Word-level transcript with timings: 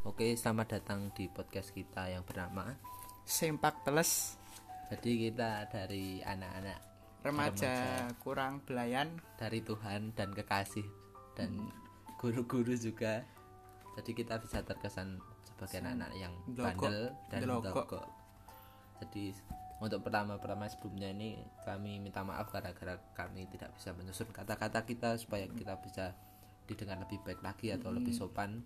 Oke, 0.00 0.32
selamat 0.32 0.80
datang 0.80 1.12
di 1.12 1.28
podcast 1.28 1.76
kita 1.76 2.08
yang 2.08 2.24
bernama. 2.24 2.72
Sempak 3.28 3.84
teles 3.84 4.32
Jadi 4.88 5.28
kita 5.28 5.68
dari 5.68 6.24
anak-anak 6.24 6.78
remaja 7.20 8.08
kurang 8.24 8.64
belayan 8.64 9.20
dari 9.36 9.60
Tuhan 9.60 10.16
dan 10.16 10.32
kekasih 10.32 10.88
dan 11.36 11.52
guru-guru 12.16 12.72
juga. 12.80 13.28
Jadi 14.00 14.16
kita 14.16 14.40
bisa 14.40 14.64
terkesan 14.64 15.20
sebagai 15.44 15.84
anak-anak 15.84 16.12
yang 16.16 16.32
Ndelokok. 16.48 16.80
bandel 16.80 17.00
dan 17.28 17.40
ndelokok. 17.44 18.04
Jadi 19.04 19.24
untuk 19.84 20.00
pertama-pertama 20.00 20.64
sebelumnya 20.72 21.12
ini 21.12 21.44
kami 21.68 22.00
minta 22.00 22.24
maaf 22.24 22.48
gara-gara 22.48 22.96
kami 23.12 23.52
tidak 23.52 23.76
bisa 23.76 23.92
menyusun 23.92 24.32
kata-kata 24.32 24.80
kita 24.88 25.20
supaya 25.20 25.44
kita 25.44 25.76
bisa 25.84 26.16
didengar 26.64 26.96
lebih 27.04 27.20
baik 27.20 27.44
lagi 27.44 27.68
atau 27.68 27.92
lebih 27.92 28.16
sopan. 28.16 28.64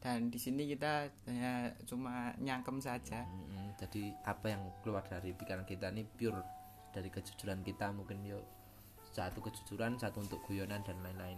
Dan 0.00 0.32
di 0.32 0.40
sini 0.40 0.64
kita 0.64 1.12
hanya 1.28 1.76
cuma 1.84 2.32
nyangkem 2.40 2.80
saja. 2.80 3.20
Mm, 3.28 3.76
jadi 3.76 4.16
apa 4.24 4.46
yang 4.48 4.62
keluar 4.80 5.04
dari 5.04 5.36
pikiran 5.36 5.68
kita 5.68 5.92
ini 5.92 6.08
pure 6.08 6.40
dari 6.90 7.12
kejujuran 7.12 7.60
kita 7.60 7.92
mungkin 7.92 8.24
yuk. 8.24 8.40
Satu 9.12 9.44
kejujuran 9.44 10.00
satu 10.00 10.24
untuk 10.24 10.40
guyonan 10.48 10.80
dan 10.80 10.96
lain-lain. 11.04 11.36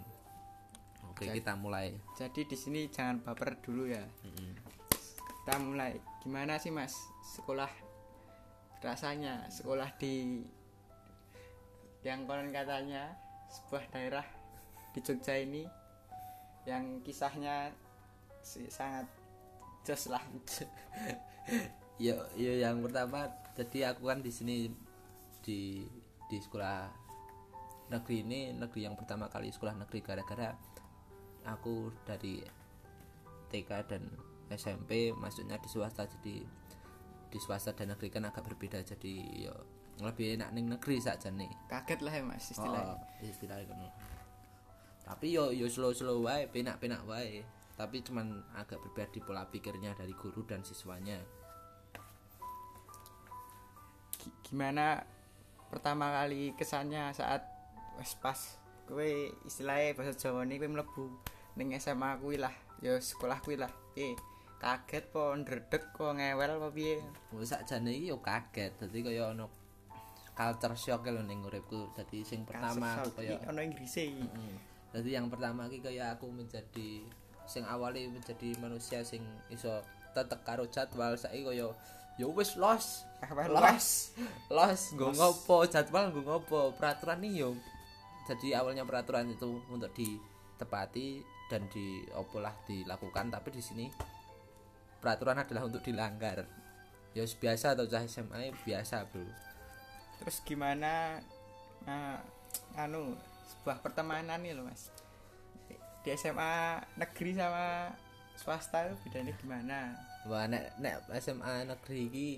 Oke 1.10 1.26
Jadi- 1.26 1.42
kita 1.42 1.58
mulai. 1.58 1.90
jadi 2.14 2.40
di 2.46 2.54
sini 2.56 2.86
jangan 2.86 3.18
baper 3.26 3.58
dulu 3.58 3.90
ya. 3.90 4.06
Mm-mm. 4.22 4.54
kita 5.42 5.58
mulai. 5.58 5.98
Gimana 6.22 6.54
sih 6.54 6.70
mas 6.70 6.94
sekolah 7.34 7.68
rasanya? 8.78 9.50
Sekolah 9.50 9.90
di 9.98 10.46
yang 12.06 12.26
konon 12.30 12.54
katanya 12.54 13.10
sebuah 13.50 13.90
daerah 13.90 14.26
di 14.94 15.02
Jogja 15.02 15.34
ini 15.34 15.66
yang 16.62 17.02
kisahnya 17.02 17.74
sangat 18.42 19.06
jos 19.82 20.10
lah 20.10 20.22
yo 22.04 22.18
yo 22.38 22.52
yang 22.58 22.82
pertama 22.82 23.30
jadi 23.54 23.94
aku 23.94 24.10
kan 24.10 24.22
di 24.22 24.32
sini 24.34 24.70
di 25.42 25.82
di 26.30 26.38
sekolah 26.38 26.88
negeri 27.90 28.24
ini 28.24 28.40
negeri 28.56 28.88
yang 28.88 28.96
pertama 28.96 29.28
kali 29.28 29.52
sekolah 29.52 29.76
negeri 29.76 30.00
gara-gara 30.00 30.54
aku 31.44 31.90
dari 32.06 32.40
TK 33.50 33.70
dan 33.90 34.02
SMP 34.48 35.12
masuknya 35.12 35.58
di 35.58 35.68
swasta 35.68 36.06
jadi 36.06 36.36
di 37.32 37.38
swasta 37.40 37.72
dan 37.72 37.92
negeri 37.96 38.08
kan 38.12 38.28
agak 38.28 38.44
berbeda 38.48 38.80
jadi 38.84 39.14
yo 39.48 39.54
lebih 40.00 40.40
enak 40.40 40.50
ning 40.56 40.72
negeri 40.72 40.98
saja 40.98 41.28
nih 41.28 41.52
kaget 41.68 42.00
lah 42.00 42.12
ya 42.16 42.22
mas 42.24 42.48
istilahnya 42.48 42.96
Oh, 42.96 43.28
istilahnya. 43.28 43.92
Tapi 45.02 45.34
yo 45.34 45.50
yo 45.50 45.66
slow 45.66 45.92
slow 45.92 46.24
wae, 46.24 46.46
penak 46.48 46.78
penak 46.78 47.02
wae. 47.04 47.42
Tapi 47.72 48.00
cuman 48.00 48.26
agak 48.54 48.78
berbeda 48.78 49.10
di 49.10 49.20
pola 49.20 49.42
pikirnya 49.44 49.92
dari 49.92 50.12
guru 50.12 50.44
dan 50.44 50.60
siswanya. 50.60 51.16
Gi- 54.18 54.34
gimana 54.44 55.02
pertama 55.68 56.12
kali 56.12 56.52
kesannya 56.52 57.10
saat 57.12 57.42
wes 57.96 58.12
pas 58.20 58.36
kue 58.84 59.32
istilahnya 59.42 59.96
bahasa 59.96 60.12
Jawa 60.14 60.44
nih 60.44 60.60
kue 60.60 60.68
mlebu 60.68 61.04
ning 61.56 61.72
SMA 61.76 62.20
kuwi 62.20 62.36
lah 62.36 62.52
ya 62.80 62.96
sekolah 63.00 63.40
kuwi 63.40 63.56
lah 63.56 63.72
eh 63.96 64.12
kaget 64.60 65.10
po 65.10 65.32
ndredeg 65.32 65.90
po 65.92 66.12
ngewel 66.12 66.60
po 66.60 66.68
piye 66.70 67.00
Wes 67.34 67.50
sakjane 67.50 67.90
iki 67.90 68.12
yo 68.12 68.20
kaget. 68.20 68.76
Dadi 68.78 69.00
kaya 69.02 69.32
ono 69.32 69.48
culture 70.32 70.76
shock 70.76 71.08
lho 71.08 71.24
ning 71.24 71.42
uripku. 71.42 71.90
Dadi 71.92 72.22
sing 72.22 72.44
pertama 72.44 73.00
kaya 73.16 73.40
ono 73.42 73.58
Inggrise 73.58 74.06
iki 74.06 74.22
Mm. 74.22 74.56
Jadi 74.92 75.08
yang 75.16 75.32
pertama 75.32 75.66
iki 75.66 75.80
kaya 75.80 76.12
aku 76.14 76.28
menjadi 76.28 77.00
sing 77.48 77.66
awali 77.66 78.08
menjadi 78.08 78.54
manusia 78.62 79.02
sing 79.02 79.22
iso 79.50 79.82
tetek 80.12 80.44
karo 80.44 80.68
jadwal 80.68 81.16
saiki 81.16 81.44
kaya 81.44 81.68
ya 82.20 82.26
wis 82.28 82.56
los. 82.60 83.08
Apa 83.24 83.48
los. 83.48 84.12
los. 84.52 84.80
Nggo 84.92 85.08
ngopo? 85.16 85.64
Jadwal 85.66 86.12
nggo 86.12 86.22
ngopo? 86.26 86.76
Peraturan 86.76 87.24
nih 87.24 87.46
yo 87.46 87.50
jadi 88.22 88.62
awalnya 88.62 88.86
peraturan 88.86 89.34
itu 89.34 89.58
untuk 89.66 89.90
ditepati 89.98 91.22
dan 91.50 91.66
diopolah 91.72 92.54
dilakukan. 92.68 93.34
Tapi 93.34 93.48
di 93.50 93.62
sini 93.62 93.86
peraturan 95.02 95.42
adalah 95.42 95.66
untuk 95.66 95.82
dilanggar. 95.82 96.46
Ya 97.12 97.26
biasa 97.26 97.76
atau 97.76 97.84
cah 97.84 98.06
SMA 98.06 98.54
biasa 98.64 99.04
bro. 99.10 99.26
Terus 100.22 100.38
gimana 100.46 101.18
nah, 101.82 102.22
anu 102.78 103.18
sebuah 103.52 103.82
pertemanan 103.82 104.38
nih 104.40 104.54
loh 104.54 104.64
mas 104.64 104.88
di 106.02 106.10
SMA 106.18 106.82
negeri 106.98 107.30
sama 107.38 107.90
swasta 108.34 108.90
itu 108.90 108.94
bedanya 109.06 109.32
gimana 109.38 109.78
Wah 110.22 110.46
nek 110.46 110.78
nek 110.78 111.02
SMA 111.18 111.66
negeri 111.66 112.06
iki 112.06 112.28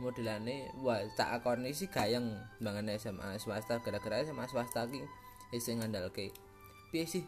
modelane 0.00 0.68
wah 0.80 1.00
tak 1.16 1.40
akoni 1.40 1.72
sih 1.72 1.88
gayeng 1.88 2.28
banget 2.60 3.00
SMA 3.00 3.40
swasta 3.40 3.80
gara-gara 3.80 4.20
SMA 4.24 4.44
swasta 4.48 4.84
iki 4.88 5.00
isih 5.52 5.80
ngandalke. 5.80 6.32
Piye 6.92 7.04
sih? 7.04 7.24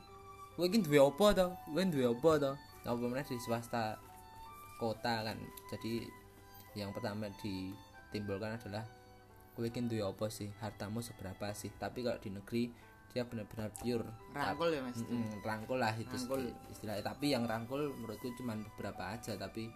Kowe 0.56 0.68
iki 0.68 0.80
duwe 0.80 1.00
apa 1.00 1.26
to? 1.36 1.46
Kowe 1.72 1.82
duwe 1.84 2.06
apa 2.08 2.30
to? 2.40 2.52
Apa 2.84 3.04
meneh 3.04 3.24
di 3.24 3.36
swasta 3.40 4.00
kota 4.80 5.24
kan. 5.24 5.36
Jadi 5.72 6.04
yang 6.76 6.90
pertama 6.92 7.28
ditimbulkan 7.40 8.56
adalah 8.60 8.84
kowe 9.56 9.64
iki 9.64 9.80
duwe 9.84 10.04
apa 10.04 10.26
sih? 10.32 10.48
Hartamu 10.60 11.04
seberapa 11.04 11.52
sih? 11.52 11.72
Tapi 11.76 12.04
kalau 12.04 12.20
di 12.20 12.32
negeri 12.32 12.62
dia 13.14 13.22
benar-benar 13.22 13.70
pure 13.78 14.02
rangkul 14.34 14.74
ya 14.74 14.82
mas 14.82 14.98
Mm-mm, 14.98 15.38
rangkul 15.40 15.78
lah 15.78 15.94
itu 15.94 16.10
Rangkul. 16.10 16.50
istilahnya 16.68 17.02
tapi 17.06 17.30
yang 17.30 17.46
rangkul 17.46 17.94
menurutku 17.94 18.34
cuma 18.34 18.58
beberapa 18.74 19.14
aja 19.14 19.38
tapi 19.38 19.70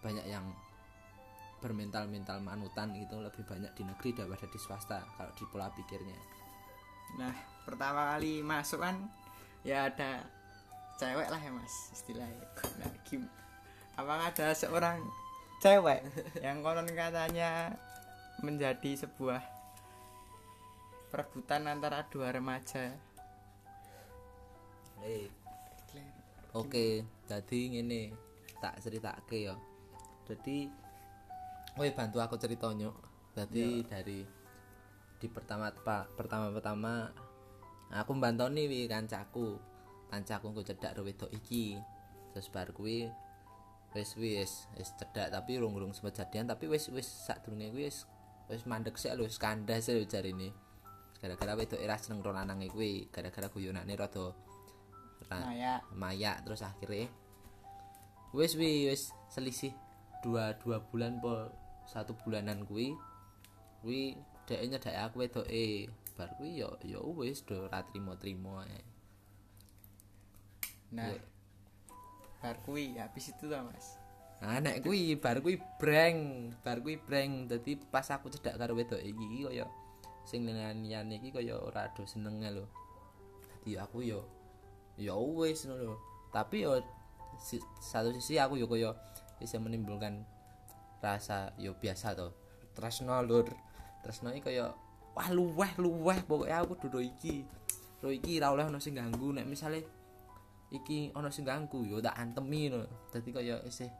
banyak 0.00 0.22
yang 0.24 0.46
bermental 1.58 2.06
mental 2.08 2.38
manutan 2.40 2.94
itu 2.94 3.12
lebih 3.18 3.42
banyak 3.44 3.68
di 3.74 3.82
negeri 3.84 4.16
daripada 4.16 4.46
di 4.48 4.56
swasta 4.56 5.02
kalau 5.18 5.34
di 5.34 5.44
pola 5.44 5.68
pikirnya 5.68 6.16
Nah, 7.10 7.34
pertama 7.66 8.14
kali 8.14 8.38
masuk 8.38 8.78
kan 8.78 8.94
ya 9.66 9.90
ada 9.90 10.22
cewek 10.94 11.26
lah 11.26 11.42
ya 11.42 11.50
mas 11.50 11.90
istilahnya. 11.90 12.46
Nah, 12.78 12.86
gim 13.02 13.26
apakah 13.98 14.30
ada 14.30 14.54
seorang 14.54 15.02
cewek 15.58 16.06
yang 16.38 16.62
konon 16.62 16.86
katanya 16.94 17.74
menjadi 18.46 18.94
sebuah 18.94 19.42
perebutan 21.10 21.66
antara 21.66 22.06
dua 22.06 22.30
remaja? 22.30 22.94
oke 26.54 26.86
jadi 27.26 27.60
ini 27.82 28.14
tak 28.62 28.78
ceritake 28.80 29.50
ya. 29.50 29.56
Jadi 30.30 30.70
Woi 31.78 31.94
bantu 31.94 32.18
aku 32.18 32.34
ceritanya 32.34 32.90
jadi 33.34 33.86
dari 33.86 34.26
di 35.22 35.28
pertama 35.30 35.70
pertama 36.18 36.50
pertama 36.50 36.92
aku 37.94 38.10
mbantoni 38.18 38.66
wi 38.66 38.90
kancaku. 38.90 39.58
Kancaku 40.10 40.50
ku 40.50 40.62
cedak 40.66 40.98
wedok 40.98 41.30
iki. 41.30 41.78
Terus 42.34 42.50
bar 42.50 42.74
kuwi 42.74 43.06
wis 43.90 44.14
wis 44.14 44.70
wis 44.78 44.90
cedak 44.94 45.34
tapi 45.34 45.58
urung-urung 45.58 45.90
sempet 45.90 46.22
jadian 46.22 46.46
tapi 46.46 46.70
wis 46.70 46.86
wis 46.94 47.06
sadurunge 47.06 47.74
kuwi 47.74 47.90
wis 47.90 48.06
wis 48.46 48.62
mandek 48.62 48.94
sik 48.94 49.18
lho 49.18 49.26
wis 49.26 49.38
kandas 49.38 49.90
lho 49.90 50.06
jarine 50.06 50.54
gara-gara 51.20 51.52
wedok 51.52 51.78
era 51.78 52.00
seneng 52.00 52.24
ro 52.24 52.32
lanange 52.32 52.66
kuwi 52.68 53.08
gara-gara 53.12 53.52
guyonane 53.52 53.92
rada 53.92 54.32
ra- 55.28 55.44
Nah 55.44 55.52
ya, 55.52 55.74
mayak 55.92 56.42
terus 56.42 56.64
akhirnya 56.64 57.12
wis 58.32 58.56
wi 58.56 58.88
wis 58.88 59.12
selisih 59.28 59.76
dua 60.24 60.56
dua 60.56 60.80
bulan 60.88 61.20
po 61.20 61.52
satu 61.84 62.16
bulanan 62.24 62.64
kuwi 62.64 62.96
kuwi 63.84 64.16
dhek 64.48 64.60
nyedake 64.64 64.96
aku 64.96 65.22
wedoke 65.22 65.88
bar 66.16 66.30
kuwi 66.36 66.60
yo 66.60 66.72
yo 66.82 67.00
wis 67.16 67.44
do 67.44 67.68
ra 67.68 67.84
trimo-trimo 67.84 68.64
ae 68.64 68.80
nah 70.90 71.06
Ya. 71.06 71.20
bar 72.40 72.56
kuwi 72.64 72.96
habis 72.98 73.30
itu 73.30 73.46
lah 73.46 73.62
mas. 73.62 73.94
nah 74.40 74.56
nek 74.58 74.80
kuwi 74.80 75.14
bar 75.20 75.38
kuwi 75.38 75.60
breng 75.76 76.50
bar 76.64 76.80
kuwi 76.80 76.96
breng 76.96 77.44
dadi 77.46 77.76
pas 77.76 78.08
aku 78.08 78.32
cedak 78.32 78.56
karo 78.56 78.72
wedoke 78.72 79.04
iki 79.04 79.44
kaya 79.46 79.68
sing 80.30 80.46
liyane 80.46 81.18
iki 81.18 81.34
kaya 81.34 81.58
ora 81.58 81.90
do 81.90 82.06
senenge 82.06 82.54
lho. 82.54 82.70
Dadi 83.42 83.74
aku 83.74 84.06
yo 84.06 84.22
ya 84.94 85.18
wis 85.18 85.66
ngono 85.66 85.98
tapi 86.30 86.62
yo 86.62 86.78
si- 87.42 87.64
satu 87.82 88.14
sisi 88.14 88.38
aku 88.38 88.54
yo 88.54 88.70
kaya 88.70 88.94
bisa 89.42 89.58
menimbulkan 89.58 90.22
rasa 91.02 91.50
yo 91.58 91.74
biasa 91.74 92.14
to. 92.14 92.30
Tresno 92.78 93.18
lur. 93.26 93.50
Tresno 94.06 94.30
iki 94.30 94.54
kaya 94.54 94.70
wah 95.18 95.28
luweh 95.34 95.74
luweh. 95.82 96.22
Pokoknya 96.22 96.62
aku 96.62 96.78
duduk 96.86 97.02
iki. 97.02 97.42
Ro 97.98 98.14
iki 98.14 98.38
ra 98.38 98.54
oleh 98.54 98.70
ono 98.70 98.78
sing 98.78 98.94
ganggu. 98.94 99.34
Nek 99.34 99.50
misale 99.50 99.82
iki 100.70 101.10
ono 101.18 101.34
sing 101.34 101.42
ganggu 101.42 101.82
yo 101.82 101.98
tak 101.98 102.14
antemi 102.14 102.70
no 102.70 102.86
dadi 103.10 103.34
kaya 103.34 103.58
isih 103.66 103.90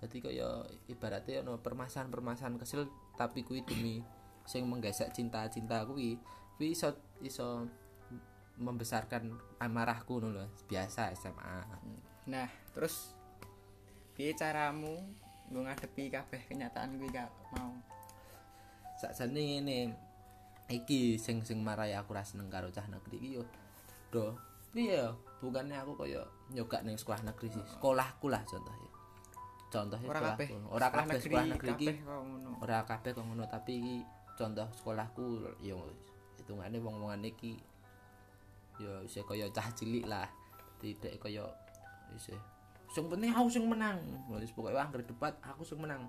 dadi 0.00 0.24
kaya 0.24 0.64
ibaratnya 0.88 1.44
ono 1.44 1.60
permasalahan-permasalahan 1.60 2.56
kecil 2.56 2.88
tapi 3.20 3.44
kuwi 3.44 3.60
demi 3.68 4.00
sing 4.48 4.64
menggesek 4.64 5.12
cinta-cinta 5.12 5.84
kuwi 5.84 6.16
kuwi 6.56 6.72
iso 6.72 6.96
iso 7.20 7.68
membesarkan 8.58 9.36
amarahku 9.60 10.18
lho 10.18 10.48
biasa 10.66 11.12
SMA 11.14 11.62
Nah, 12.28 12.48
terus 12.76 13.16
piye 14.12 14.36
caramu 14.36 15.00
nggo 15.48 15.64
ngadepi 15.64 16.12
kabeh 16.12 16.44
kenyataan 16.44 17.00
kuwi 17.00 17.08
gak 17.08 17.32
mau? 17.56 17.72
Sakjane 19.00 19.40
ngene 19.40 19.78
iki 20.68 21.16
sing 21.16 21.40
sing 21.40 21.64
marai 21.64 21.96
aku 21.96 22.12
ra 22.12 22.20
seneng 22.20 22.52
karo 22.52 22.68
cah 22.68 22.84
negeri 22.84 23.16
iki 23.16 23.28
yo 23.40 23.42
do. 24.12 24.36
Piye 24.76 25.08
bukannya 25.40 25.80
aku 25.80 26.04
koyo 26.04 26.20
nyoga 26.52 26.84
ning 26.84 27.00
sekolah 27.00 27.24
negeri 27.24 27.48
sih 27.56 27.64
sekolahku 27.64 28.28
lah 28.28 28.44
contohnya. 28.44 28.90
Contohnya 29.72 30.08
ora 30.12 30.20
kabeh 30.20 30.48
ora 30.68 30.88
kabeh 30.92 31.16
sekolah 31.16 31.46
negeri 31.48 31.70
iki. 31.80 31.86
ngono. 32.04 32.60
Ora 32.60 32.84
kabeh 32.84 33.10
kok 33.16 33.24
ngono 33.24 33.48
tapi 33.48 34.04
contoh 34.38 34.68
sekolahku 34.78 35.42
yo 35.58 35.82
hitungane 36.38 36.78
wong-wongan 36.78 37.26
iki 37.26 37.58
yo 38.78 39.02
isih 39.02 39.26
kaya 39.26 39.50
cah 39.50 39.66
cilik 39.74 40.06
lah 40.06 40.30
tidak 40.78 41.18
kaya 41.18 41.42
isih 42.14 42.38
sing 42.92 43.04
penting 43.08 43.32
aku 43.32 43.48
sing 43.52 43.64
menang. 43.68 44.00
Wis 44.32 44.52
pokoke 44.52 44.76
anggere 44.76 45.04
debat 45.04 45.36
aku 45.44 45.62
sing 45.64 45.80
menang. 45.80 46.08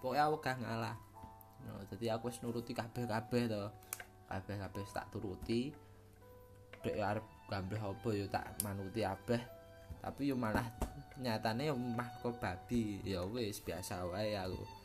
Pokoke 0.00 0.16
aku 0.16 0.36
gak 0.40 0.56
ngalah. 0.60 0.96
No, 1.64 1.80
jadi 1.88 2.16
aku 2.16 2.28
wis 2.28 2.40
nuruti 2.40 2.72
kabeh-kabeh 2.72 3.48
to. 3.48 3.64
Kabeh-kabeh 4.28 4.84
tak 4.88 5.08
turuti. 5.12 5.72
Dek 6.84 6.96
arep 7.00 7.24
gambreh 7.48 7.80
apa 7.80 8.08
yo 8.12 8.26
tak 8.28 8.44
manuti 8.64 9.04
abeh. 9.04 9.40
Tapi 10.00 10.32
yo 10.32 10.36
malah 10.36 10.64
nyatane 11.20 11.68
yo 11.72 11.76
mah 11.76 12.08
kok 12.20 12.36
babi. 12.40 13.04
Ya 13.04 13.24
wis 13.24 13.60
biasa 13.60 14.08
wae 14.08 14.36
aku 14.36 14.83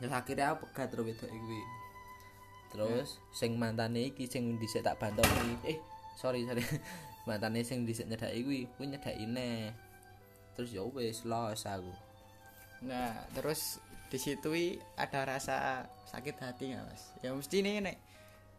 terus 0.00 0.12
akhirnya 0.16 0.56
aku 0.56 0.64
pegat 0.72 0.88
terus 0.88 1.04
wedok 1.12 1.30
iki. 1.30 1.60
Terus 2.72 3.08
sing 3.36 3.60
mantane 3.60 4.08
iki 4.08 4.24
sing 4.24 4.56
dhisik 4.56 4.80
tak 4.80 4.96
bantoki 4.96 5.60
eh 5.68 5.78
sorry 6.16 6.48
sorry. 6.48 6.64
Mantane 7.28 7.60
sing 7.60 7.84
dhisik 7.84 8.08
nyedaki 8.08 8.40
kuwi 8.40 8.60
kuwi 8.74 8.96
nyedaki 8.96 9.28
neh 9.28 9.70
terus 10.56 10.72
ya 10.72 10.80
wis 10.80 11.28
los 11.28 11.68
aku. 11.68 11.92
Nah 12.88 13.28
terus 13.36 13.76
di 14.08 14.18
situ 14.18 14.80
ada 14.96 15.20
rasa 15.28 15.84
sakit 16.08 16.36
hati 16.40 16.72
nggak 16.72 16.84
mas? 16.88 17.12
Ya 17.20 17.36
mesti 17.36 17.60
nih 17.60 17.84
nek 17.84 17.96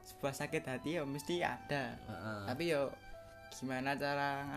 sebuah 0.05 0.33
sakit 0.37 0.63
hati 0.69 1.01
ya 1.01 1.03
mesti 1.03 1.41
ada. 1.41 1.97
Heeh. 1.97 2.41
tapi 2.45 2.63
yo 2.69 2.93
gimana 3.51 3.97
cara 3.99 4.47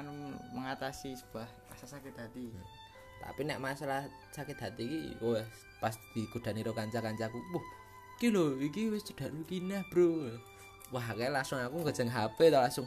mengatasi 0.54 1.18
sebuah 1.18 1.48
rasa 1.72 1.98
sakit 1.98 2.14
hati 2.14 2.52
tapi 3.24 3.40
nek 3.48 3.56
masalah 3.56 4.04
sakit 4.36 4.56
hati 4.60 4.84
iki 4.84 5.00
wes 5.24 5.48
pas 5.80 5.96
digodani 6.12 6.60
karo 6.60 6.76
kanca-kancaku 6.76 7.40
wah 7.56 7.66
iki 8.14 8.30
lho 8.30 8.54
iki 8.62 8.92
wis 8.92 9.02
cedak 9.02 9.32
rukinah 9.34 9.82
bro. 9.90 10.30
Wah 10.94 11.02
kayak 11.16 11.34
langsung 11.34 11.58
aku 11.58 11.82
ngejeng 11.82 12.12
HP 12.12 12.52
tau 12.54 12.62
langsung. 12.62 12.86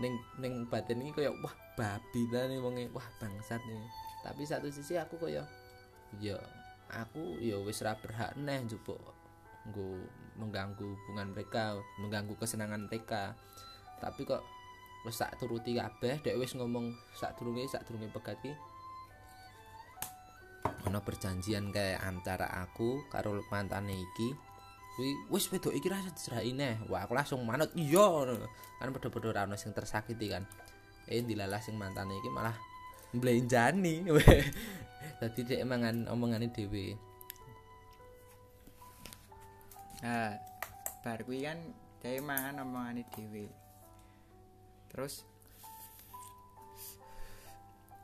Ning 0.00 0.16
ning 0.40 0.64
batin 0.70 1.04
iki 1.04 1.12
koyo 1.12 1.36
wah 1.44 1.52
babi 1.76 2.24
ta 2.32 2.48
nih 2.48 2.56
wonge 2.62 2.88
wah 2.94 3.04
bangsat 3.20 3.60
nih. 3.66 3.84
Tapi 4.24 4.42
satu 4.48 4.70
sisi 4.72 4.96
aku 4.96 5.20
koyo 5.20 5.44
ya 6.22 6.40
aku 6.88 7.36
ya 7.44 7.60
wis 7.60 7.84
ra 7.84 7.92
berhak 8.00 8.32
neh 8.40 8.64
njupuk 8.64 8.96
mengganggu 10.40 10.80
hubungan 10.80 11.36
mereka 11.36 11.76
mengganggu 12.00 12.32
kesenangan 12.40 12.88
mereka. 12.88 13.36
Tapi 14.00 14.24
kok 14.24 14.40
wis 15.04 15.20
tak 15.20 15.36
turuti 15.36 15.76
kabeh 15.76 16.24
dek 16.24 16.40
wis 16.40 16.56
ngomong 16.56 16.96
sak 17.12 17.36
durunge 17.36 17.68
sak 17.68 17.84
durunge 17.84 18.08
pegat 18.10 18.40
ki 18.40 18.56
ana 20.64 21.04
perjanjian 21.04 21.68
kayak 21.68 22.00
antara 22.02 22.48
aku 22.64 23.04
karo 23.12 23.42
mantane 23.52 23.94
iki. 23.94 24.28
Kuwi 24.98 25.14
wis 25.30 25.46
wedok 25.54 25.70
iki 25.76 25.86
rasa 25.86 26.10
diseraki 26.10 26.50
neh 26.56 26.82
wah 26.90 27.06
aku 27.06 27.14
langsung 27.14 27.46
manut. 27.46 27.70
Iya 27.78 28.34
kan 28.82 28.90
padha-padha 28.90 29.28
ora 29.30 29.42
ono 29.46 29.54
sing 29.54 29.70
tersakiti 29.70 30.26
kan. 30.32 30.42
Eh 31.06 31.22
dilalah 31.22 31.62
sing 31.62 31.78
mantane 31.78 32.18
iki 32.18 32.30
malah 32.32 32.56
mblenjani. 33.14 34.06
Dadi 35.22 35.40
dhek 35.46 35.62
mangan 35.62 36.10
omongane 36.10 36.50
dhewe. 36.50 36.98
Nah 40.02 40.34
bar 41.02 41.22
kuwi 41.22 41.46
kan 41.46 41.58
dhewe 42.02 42.18
mangan 42.22 42.66
omongane 42.66 43.06
dhewe. 43.14 43.46
Terus 44.90 45.22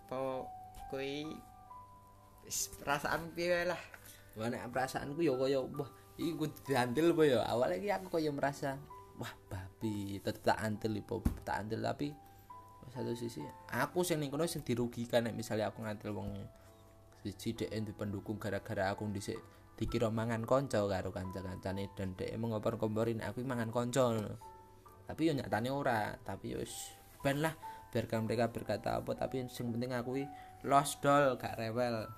po 0.07 0.47
kuwi 0.95 1.27
perasaan 2.81 3.33
piye 3.33 3.69
lah. 3.69 3.81
Wah 4.35 4.51
nek 4.51 4.71
perasaanku 4.75 5.21
ya 5.23 5.33
kaya 5.39 5.63
wah 5.63 5.91
iki 6.19 6.33
ku 6.35 6.47
diantil 6.67 7.15
apa 7.15 7.23
ya? 7.25 7.41
Awalnya 7.47 7.77
iki 7.79 7.91
aku 7.91 8.09
kaya 8.19 8.31
merasa 8.35 8.79
wah 9.19 9.31
babi 9.47 10.19
tetep 10.19 10.43
tak 10.43 10.59
antil 10.59 10.99
ipo 10.99 11.23
tak 11.47 11.63
antil 11.63 11.79
tapi 11.79 12.11
satu 12.91 13.15
sisi 13.15 13.43
aku 13.71 14.07
sing 14.07 14.23
ning 14.23 14.31
kono 14.31 14.47
sing 14.47 14.63
dirugikan 14.63 15.27
nek 15.27 15.35
misalnya 15.35 15.71
aku 15.71 15.83
ngantil 15.83 16.15
wong 16.15 16.31
siji 17.23 17.57
dhek 17.57 17.73
pendukung 17.97 18.37
gara-gara 18.37 18.93
aku 18.93 19.09
dhisik 19.11 19.39
dikira 19.75 20.13
mangan 20.13 20.47
kanca 20.47 20.87
karo 20.87 21.11
kanca-kancane 21.11 21.91
dan 21.99 22.15
dhek 22.15 22.31
mengompor-komporin 22.39 23.19
aku 23.27 23.43
mangan 23.43 23.75
ngono. 23.75 24.39
tapi 25.05 25.29
yo 25.29 25.33
nyatane 25.37 25.69
ora. 25.69 26.17
Tapi 26.23 26.55
yo 26.55 26.63
wis 26.63 26.95
ben 27.21 27.43
lah 27.43 27.57
biarkan 27.91 28.27
mereka 28.27 28.51
berkata 28.51 28.99
apa 28.99 29.15
tapi 29.15 29.47
sing 29.51 29.71
penting 29.71 29.95
aku 29.95 30.27
lost 30.67 30.99
doll 30.99 31.39
gak 31.39 31.55
rewel 31.59 32.11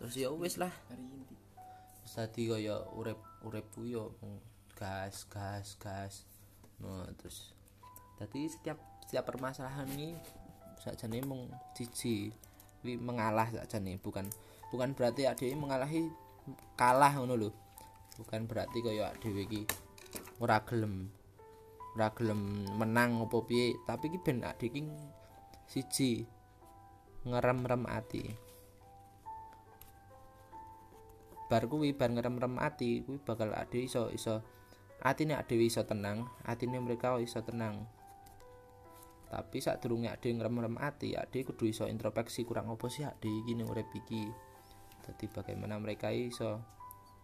terus 0.00 0.16
ya 0.16 0.32
wis 0.32 0.56
lah. 0.56 0.72
Terus 2.00 2.12
tadi 2.16 2.48
kaya 2.48 2.80
urip 2.96 3.20
urip 3.44 3.68
ku 3.76 3.84
yo 3.84 4.16
mung 4.24 4.40
gas 4.72 5.28
gas 5.28 5.76
gas. 5.76 6.24
No 6.80 7.04
terus 7.20 7.52
tadi 8.16 8.48
setiap 8.48 8.80
setiap 9.04 9.28
permasalahan 9.28 9.84
ini 9.92 10.16
sakjane 10.80 11.20
mung 11.20 11.52
siji 11.76 12.32
kuwi 12.80 12.96
mengalah 12.96 13.52
sakjane. 13.52 14.00
Bukan 14.00 14.24
bukan 14.72 14.96
berarti 14.96 15.28
adewe 15.28 15.52
mengalahi 15.52 16.08
kalah 16.80 17.20
ngono 17.20 17.36
lho. 17.36 17.50
Bukan 18.16 18.48
berarti 18.48 18.80
kaya 18.80 19.12
dhewe 19.20 19.44
iki 19.44 19.68
ora 20.40 20.64
gelem 20.64 21.12
ora 21.92 22.08
gelem 22.16 22.64
menang 22.80 23.20
opo 23.20 23.44
piye. 23.44 23.76
Tapi 23.84 24.08
iki 24.08 24.18
ben 24.24 24.48
adek 24.48 24.72
iki 24.72 24.82
siji 25.68 26.24
ngerem-rem 27.28 27.84
ati 27.84 28.49
bar 31.50 31.66
kuwi 31.66 31.90
bar 31.90 32.14
ngerem-rem 32.14 32.62
ati 32.62 33.02
kuwi 33.02 33.18
bakal 33.26 33.50
ade 33.58 33.82
iso 33.82 34.06
iso 34.14 34.38
atine 35.02 35.34
ade 35.34 35.58
iso 35.58 35.82
tenang 35.82 36.30
atine 36.46 36.78
mereka 36.78 37.18
iso 37.18 37.42
tenang. 37.42 37.90
Tapi 39.26 39.58
saat 39.58 39.82
durunge 39.82 40.06
ade 40.06 40.30
ngerem-rem 40.30 40.78
ati 40.78 41.18
ade 41.18 41.42
kudu 41.42 41.66
iso 41.66 41.90
introspeksi 41.90 42.46
kurang 42.46 42.70
apa 42.70 42.86
sih 42.86 43.02
ade 43.02 43.26
iki 43.26 43.58
ning 43.58 43.66
urip 43.66 43.90
iki. 43.90 44.30
Dadi 45.02 45.26
bagaimana 45.26 45.82
mereka 45.82 46.14
iso. 46.14 46.62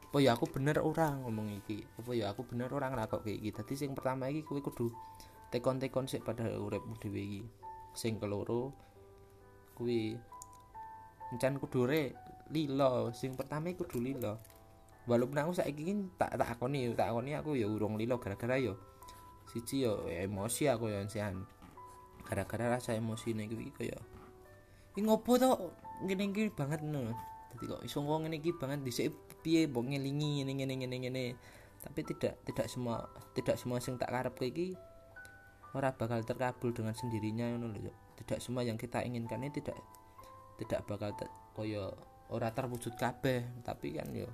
Apa 0.06 0.18
ya 0.18 0.34
aku 0.34 0.50
bener 0.50 0.82
orang 0.82 1.22
ngomong 1.22 1.62
iki. 1.62 1.86
Apa 1.98 2.10
ya 2.14 2.34
aku 2.34 2.42
bener 2.50 2.70
orang 2.74 2.98
nglakok 2.98 3.22
kayak 3.22 3.38
iki? 3.42 3.50
Dadi 3.54 3.74
sing 3.78 3.94
pertama 3.94 4.26
iki 4.26 4.42
kuwi 4.42 4.58
kudu 4.58 4.90
tekon-tekon 5.54 6.10
sik 6.10 6.26
pada 6.26 6.50
uripmu 6.50 6.98
dhewe 6.98 7.22
iki. 7.22 7.42
Sing 7.94 8.18
keloro 8.18 8.74
kuwi 9.78 10.18
encan 11.34 11.58
kudu 11.58 11.86
re 11.86 12.14
lilo 12.50 13.10
sing 13.14 13.34
pertama 13.34 13.70
iku 13.72 13.86
kudu 13.86 13.98
lilo. 14.02 14.38
Walaupun 15.06 15.38
aku 15.38 15.54
saiki 15.54 15.86
iki 15.86 15.94
tak 16.18 16.34
tak 16.34 16.58
akoni 16.58 16.90
tak 16.98 17.14
akoni 17.14 17.38
aku 17.38 17.54
ya 17.54 17.70
urung 17.70 17.94
lilo 17.94 18.18
gara-gara 18.18 18.58
yo 18.58 18.74
siji 19.46 19.86
yo 19.86 20.02
emosi 20.10 20.66
aku 20.66 20.90
yo 20.90 20.98
sehan 21.06 21.46
gara-gara 22.26 22.66
rasa 22.74 22.98
emosi 22.98 23.30
ning 23.30 23.46
iki 23.46 23.70
kaya 23.70 23.98
iki 24.94 25.06
ngopo 25.06 25.38
to? 25.38 25.70
Ngene 26.02 26.34
iki 26.34 26.50
banget 26.50 26.82
no 26.82 27.14
dadi 27.54 27.64
kok 27.70 27.82
iso 27.86 28.02
ngomong 28.02 28.34
iki 28.34 28.50
banget 28.58 28.82
dhisik 28.82 29.14
piye 29.46 29.70
mbok 29.70 29.86
ngelingi 29.94 30.42
ngene 30.42 30.52
ngene 30.58 30.74
ngene 30.82 30.96
ngene. 31.06 31.24
Tapi 31.86 32.02
tidak 32.02 32.42
tidak 32.42 32.66
semua 32.66 33.06
tidak 33.30 33.56
semua 33.62 33.78
sing 33.78 33.94
tak 33.94 34.10
karep 34.10 34.34
iki 34.42 34.74
ora 35.76 35.92
bakal 35.92 36.24
terkabul 36.24 36.72
dengan 36.72 36.96
sendirinya 36.96 37.52
Cuk. 37.60 37.94
tidak 38.24 38.38
semua 38.40 38.64
yang 38.64 38.80
kita 38.80 39.04
inginkan 39.04 39.44
ini 39.44 39.52
tidak 39.52 39.76
tidak 40.56 40.80
bakal 40.88 41.12
koyo 41.52 41.92
ora 42.35 42.50
terwujud 42.50 42.99
kabeh 42.99 43.62
tapi 43.62 43.95
kan 43.95 44.11
yo 44.11 44.26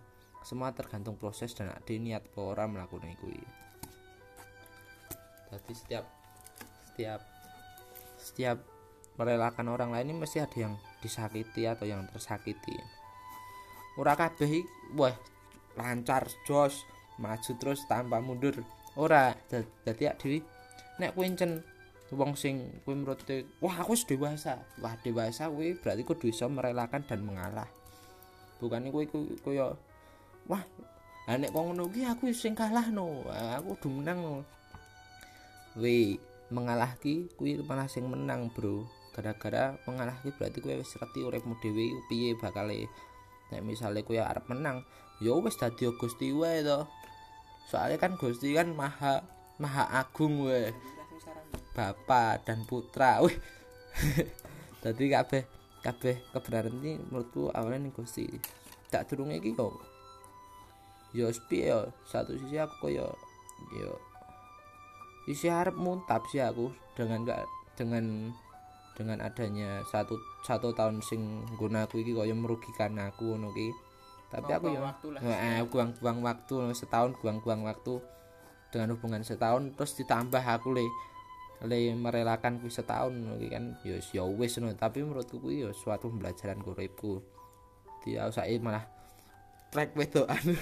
semua 0.42 0.74
tergantung 0.74 1.14
proses 1.14 1.54
dan 1.54 1.70
ada 1.70 1.94
niat 1.94 2.26
apa 2.34 2.66
melakukan 2.66 3.14
kuwi. 3.22 3.38
Jadi 5.52 5.72
setiap 5.72 6.04
setiap 6.90 7.20
setiap 8.18 8.58
merelakan 9.20 9.70
orang 9.70 9.90
lain 9.94 10.12
ini 10.12 10.24
mesti 10.24 10.42
ada 10.42 10.58
yang 10.58 10.74
disakiti 10.98 11.68
atau 11.68 11.86
yang 11.86 12.02
tersakiti. 12.10 12.74
Ora 14.00 14.16
kabeh 14.18 14.64
wah 14.98 15.14
lancar 15.78 16.26
jos 16.48 16.82
maju 17.20 17.52
terus 17.60 17.84
tanpa 17.86 18.18
mundur. 18.18 18.64
Ora 18.98 19.36
Da- 19.46 19.68
dadi 19.86 20.04
ak 20.08 20.16
dhewe 20.20 20.40
nek 20.98 21.14
kuwi 21.14 21.32
encen 21.32 21.62
wong 22.12 22.34
sing 22.34 22.82
kuwi 22.82 22.98
wah 23.62 23.76
aku 23.78 23.94
wis 23.94 24.08
dewasa. 24.08 24.58
Wah 24.80 24.96
dewasa 25.04 25.46
kuwi 25.52 25.76
berarti 25.78 26.02
kudu 26.02 26.32
iso 26.32 26.48
merelakan 26.48 27.04
dan 27.04 27.20
mengalah 27.22 27.68
bukan 28.62 28.94
kuwi 28.94 29.10
kaya 29.42 29.74
wah 30.46 30.62
lah 31.26 31.38
nek 31.38 31.54
kok 31.54 31.62
ngono 31.62 31.86
ki 31.90 32.02
aku 32.06 32.34
sing 32.34 32.54
kalah 32.54 32.90
no. 32.90 33.22
Aku 33.30 33.78
kudu 33.78 34.02
menang 34.02 34.18
no. 34.22 34.34
We 35.78 36.18
mengalah 36.50 36.98
ki 36.98 37.30
kuwi 37.38 37.62
malah 37.62 37.86
sing 37.86 38.10
menang 38.10 38.50
bro. 38.50 38.86
Gara-gara 39.14 39.78
mengalah 39.86 40.18
kuwi 40.22 40.34
berarti 40.34 40.58
kowe 40.58 40.74
wis 40.74 40.94
ngerti 40.98 41.20
uripmu 41.22 41.54
dhewe 41.62 41.94
piye 42.10 42.34
bakale? 42.34 42.90
Nek 43.54 43.62
misale 43.62 44.02
kowe 44.02 44.18
arep 44.18 44.50
menang 44.50 44.82
ya 45.22 45.34
wis 45.38 45.54
dadi 45.54 45.86
Gusti 45.94 46.34
wae 46.34 46.66
to. 46.66 46.90
Soalnya 47.70 48.02
kan 48.02 48.18
Gusti 48.18 48.50
kan 48.58 48.74
maha 48.74 49.22
maha 49.62 49.86
agung 50.02 50.42
wae. 50.50 50.74
Bapa 51.70 52.42
dan 52.42 52.66
Putra. 52.66 53.22
Wih. 53.22 53.38
Dadi 54.82 55.06
kabeh 55.06 55.61
kabeh 55.82 56.22
kebenaran 56.30 56.74
ini 56.80 56.98
menurutku 57.10 57.50
awalnya 57.50 57.86
ning 57.86 57.92
Gusti. 57.94 58.26
Tak 58.88 59.10
durunge 59.10 59.42
iki 59.42 59.52
kok 59.52 59.92
ya 61.12 61.28
piye 61.48 61.68
ya 61.68 61.78
satu 62.08 62.32
sisi 62.40 62.56
aku 62.56 62.88
koyo 62.88 63.12
ya 63.76 63.92
isi 65.28 65.46
harap 65.52 65.76
muntap 65.76 66.24
sih 66.32 66.40
aku 66.40 66.72
dengan 66.96 67.22
gak 67.28 67.44
dengan 67.76 68.32
dengan 68.96 69.20
adanya 69.20 69.84
satu 69.88 70.16
satu 70.44 70.72
tahun 70.72 71.00
sing 71.04 71.44
guna 71.56 71.84
aku 71.84 72.00
iki 72.00 72.12
kaya 72.16 72.32
merugikan 72.32 72.96
aku 72.98 73.36
ngono 73.36 73.52
ki. 73.52 73.72
Tapi 74.32 74.50
aku 74.56 74.72
ya 74.72 74.80
waktu 74.80 75.06
lah. 75.12 75.20
eh 75.20 75.60
buang-buang 75.68 76.24
waktu 76.24 76.72
setahun 76.72 77.12
buang-buang 77.20 77.68
waktu 77.68 78.00
dengan 78.72 78.96
hubungan 78.96 79.20
setahun 79.20 79.76
terus 79.76 79.92
ditambah 80.00 80.40
aku 80.40 80.72
le 80.72 80.88
le 81.62 81.94
merelakan 81.94 82.58
kuwi 82.58 82.72
setahun 82.72 83.38
ki 83.38 83.48
kan. 83.50 83.64
Ya 83.86 83.96
ya 84.00 84.22
wis 84.26 84.58
ngono. 84.58 84.74
Tapi 84.74 85.02
menurutku 85.02 85.38
kuwi 85.38 85.66
ya 85.66 85.70
suatu 85.70 86.10
pembelajaran 86.10 86.62
uripku 86.62 87.22
dia 88.02 88.26
usah 88.26 88.46
malah 88.58 88.84
trek 89.70 89.94
wedokan. 89.94 90.42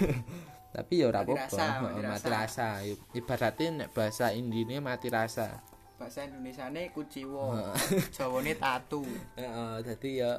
Tapi 0.71 1.02
ya 1.02 1.11
ora 1.11 1.26
apa-apa. 1.26 1.90
mati 1.99 2.30
rasa. 2.30 2.30
rasa. 2.30 2.69
Ibaratnya 3.11 3.66
nek 3.75 3.88
bahasa 3.90 4.30
indine 4.30 4.78
mati 4.78 5.11
rasa. 5.11 5.59
Bahasa 5.99 6.30
Indonesiane 6.30 6.95
kuciwo. 6.95 7.59
Jawane 8.16 8.54
tatu. 8.54 9.02
Heeh, 9.35 9.73
dadi 9.83 10.23
ya 10.23 10.38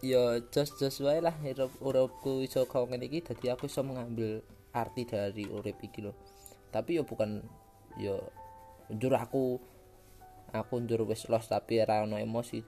ya 0.00 0.40
jos-jos 0.48 1.04
wae 1.04 1.20
lah 1.20 1.36
hirup 1.44 1.74
uripku 1.84 2.40
iso 2.40 2.64
kau 2.64 2.88
ngene 2.88 3.12
iki. 3.12 3.20
Dadi 3.20 3.52
aku 3.52 3.68
iso 3.68 3.84
mengambil 3.84 4.40
arti 4.72 5.04
dari 5.04 5.44
urip 5.44 5.76
iki 5.84 6.00
lho. 6.00 6.16
Tapi 6.72 6.96
ya 6.96 7.04
bukan 7.04 7.44
ya 8.00 8.16
njur 8.88 9.12
aku 9.20 9.60
aku 10.52 10.80
njur 10.80 11.04
wis 11.04 11.28
los 11.28 11.48
tapi 11.48 11.80
ora 11.82 12.04
ono 12.04 12.16
emosi. 12.16 12.60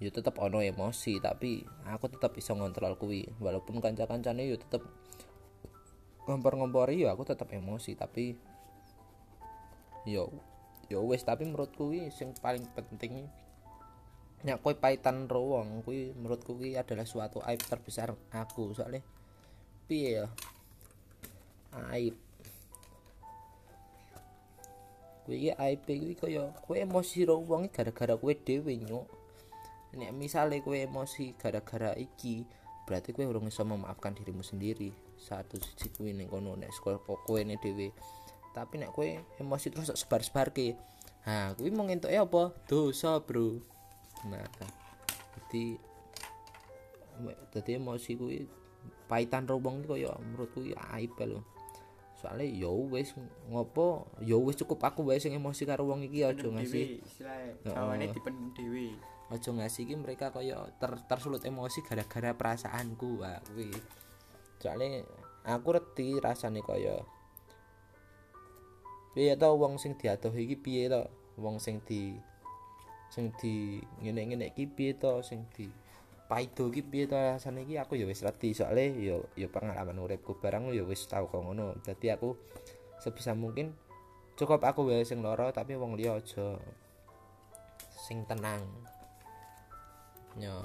Ya 0.00 0.08
tetep 0.08 0.32
ono 0.40 0.64
emosi 0.64 1.20
tapi 1.20 1.60
aku 1.84 2.08
tetep 2.08 2.32
iso 2.40 2.56
ngontrol 2.56 2.96
kuwi. 2.96 3.28
Walaupun 3.38 3.78
kanca-kancane 3.84 4.48
ya 4.48 4.56
tetep 4.56 4.82
ngompor-ngompori 6.24 7.04
ya 7.04 7.12
aku 7.12 7.26
tetep 7.28 7.52
emosi 7.52 7.94
tapi 7.94 8.34
yo 10.08 10.32
yo 10.88 11.04
wis. 11.04 11.22
Tapi 11.22 11.44
menurutku 11.46 11.92
kuwi 11.92 12.08
sing 12.08 12.32
paling 12.40 12.64
penting 12.72 13.28
nek 14.40 14.64
kowe 14.64 14.72
paitan 14.72 15.28
ro 15.28 15.60
kuwi 15.84 16.16
menurutku 16.16 16.56
kuwi 16.56 16.80
adalah 16.80 17.04
suatu 17.04 17.44
aib 17.44 17.60
terbesar 17.60 18.16
aku. 18.32 18.72
Soalnya 18.72 19.04
piye 19.84 20.24
ya? 20.24 20.26
Aib 21.92 22.29
kuwi 25.30 25.46
iki 25.46 25.54
aib 25.54 25.86
kuwi 25.86 26.18
kaya 26.18 26.50
kowe 26.66 26.74
emosi 26.74 27.22
ro 27.22 27.38
wong 27.38 27.70
gara-gara 27.70 28.18
kowe 28.18 28.34
dhewe 28.34 28.82
nyuk. 28.82 29.06
Nek 29.94 30.10
misale 30.10 30.58
kowe 30.58 30.74
emosi 30.74 31.38
gara-gara 31.38 31.94
iki 31.94 32.42
berarti 32.82 33.14
kowe 33.14 33.30
urung 33.30 33.46
iso 33.46 33.62
memaafkan 33.62 34.18
dirimu 34.18 34.42
sendiri. 34.42 34.90
Satu 35.14 35.62
sisi 35.62 35.86
kuwi 35.94 36.18
ning 36.18 36.26
kono 36.26 36.58
nek 36.58 36.74
sekolah 36.74 36.98
kowe 37.06 37.40
ne 37.46 37.62
dhewe. 37.62 37.94
Tapi 38.50 38.82
nek 38.82 38.90
kowe 38.90 39.06
emosi 39.38 39.70
terus 39.70 39.94
sebar-sebarke 39.94 40.74
ha 41.22 41.54
kuwi 41.54 41.70
mau 41.70 41.86
ngentuke 41.86 42.18
apa? 42.18 42.50
Dosa 42.66 43.22
bro. 43.22 43.62
Nah 44.26 44.42
jadi 45.46 45.78
jadi 47.54 47.78
emosi 47.78 48.18
kuwi 48.18 48.50
paitan 49.06 49.46
ro 49.46 49.62
wong 49.62 49.86
iki 49.86 49.94
kaya 49.94 50.10
menurutku 50.26 50.66
ya 50.66 50.82
aib 50.98 51.14
lho 51.22 51.46
soalnya 52.20 52.44
ya 52.44 52.68
wis 52.68 53.16
ngopo? 53.48 54.12
Ya 54.20 54.36
wis 54.36 54.60
cukup 54.60 54.84
aku 54.84 55.08
wae 55.08 55.16
sing 55.16 55.32
emosi 55.32 55.64
karo 55.64 55.88
wong 55.88 56.04
iki 56.04 56.20
aja 56.20 56.44
ngasih. 56.44 57.00
Jawane 57.64 58.12
dipendem 58.12 58.52
dhewe 58.52 58.92
aja 59.32 59.50
ngasih 59.54 59.88
iki 59.88 59.94
mereka 59.96 60.28
kaya 60.28 60.68
ter, 60.76 61.00
tersulut 61.08 61.40
emosi 61.40 61.80
gara-gara 61.80 62.36
perasaanku 62.36 63.24
wah 63.24 63.40
kuwi. 63.48 63.72
Soalnya 64.60 65.00
aku 65.48 65.80
reti 65.80 66.20
rasane 66.20 66.60
kaya 66.60 67.00
piye 69.16 69.34
to 69.34 69.48
wong 69.56 69.80
sing 69.80 69.96
diadoh 69.96 70.34
iki 70.36 70.60
piye 70.60 70.92
to? 70.92 71.08
Wong 71.40 71.56
sing 71.56 71.80
di 71.88 72.12
sing 73.08 73.32
di 73.40 73.80
ngene-ngene 74.04 74.52
iki 74.52 74.68
piye 74.68 74.92
to? 74.92 75.24
Sing 75.24 75.48
di 75.56 75.72
paido 76.30 76.70
iki 76.70 76.86
piye 76.86 77.10
to 77.10 77.18
rasane 77.18 77.66
iki 77.66 77.74
aku 77.74 77.98
ya 77.98 78.06
wis 78.06 78.22
reti 78.22 78.54
soalnya 78.54 78.86
ya 78.94 79.16
ya 79.34 79.50
pengalaman 79.50 79.98
uripku 79.98 80.38
barang 80.38 80.70
ya 80.70 80.86
wis 80.86 81.10
tau 81.10 81.26
kok 81.26 81.42
ngono 81.42 81.74
dadi 81.82 82.06
aku 82.14 82.38
sebisa 83.02 83.34
mungkin 83.34 83.74
cukup 84.38 84.62
aku 84.62 84.86
wae 84.86 85.02
sing 85.02 85.26
lara 85.26 85.50
tapi 85.50 85.74
wong 85.74 85.98
liya 85.98 86.22
aja 86.22 86.54
sing 88.06 88.22
tenang 88.30 88.62
yo 90.38 90.62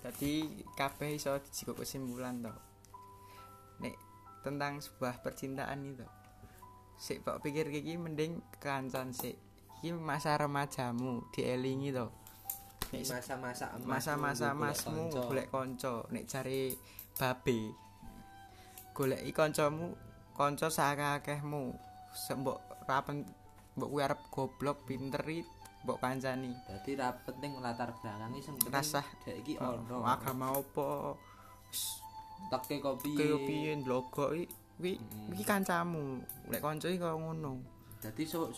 Jadi 0.00 0.64
kabeh 0.72 1.20
iso 1.20 1.36
dijiko 1.36 1.76
kesimpulan 1.76 2.40
to. 2.40 2.52
Nek 3.84 3.96
tentang 4.40 4.80
sebuah 4.80 5.20
percintaan 5.20 5.84
itu. 5.84 6.06
Sik 6.96 7.24
kok 7.24 7.44
pikir 7.44 7.68
iki 7.68 8.00
mending 8.00 8.40
kancan 8.60 9.12
sik. 9.12 9.36
Iki 9.80 9.96
masa 9.96 10.40
remajamu 10.40 11.28
dielingi 11.36 11.92
to. 11.92 12.08
Masa-masa 12.90 13.66
masa-masa 13.86 14.46
golek 14.50 14.58
masmu 14.58 15.02
golek 15.14 15.46
kanca. 15.54 15.94
Nek 16.10 16.24
cari 16.26 16.74
babe 17.14 17.58
goleki 18.90 19.30
kancamu 19.30 19.94
kanca 20.34 20.66
sakakehmu 20.66 21.72
sembok 22.10 22.58
rapen 22.90 23.22
mbok 23.78 23.88
kuwi 23.88 24.02
arep 24.02 24.20
goblok 24.34 24.82
pinter 24.84 25.22
mbok 25.86 26.02
kancani. 26.02 26.50
Dadi 26.66 26.98
ra 26.98 27.14
penting 27.14 27.62
latar 27.62 27.94
belakang 28.02 28.34
sing 28.42 28.58
penting 28.58 28.74
Rasah. 28.74 29.06
dek 29.24 29.36
iki 29.46 29.54
Oh, 29.62 29.78
ono. 29.78 30.02
agama 30.04 30.52
apa? 30.58 31.14
Teke 32.50 32.82
kopi. 32.82 33.14
piye 33.16 33.78
logo 33.86 34.34
iki 34.34 34.50
kuwi 34.76 34.92
iki 35.38 35.44
kancamu. 35.46 36.18
Nek 36.50 36.60
kanca 36.60 36.90
iki 36.90 36.98
kaya 36.98 37.14
ngono. 37.14 37.62
Dadi 38.02 38.24
so, 38.26 38.50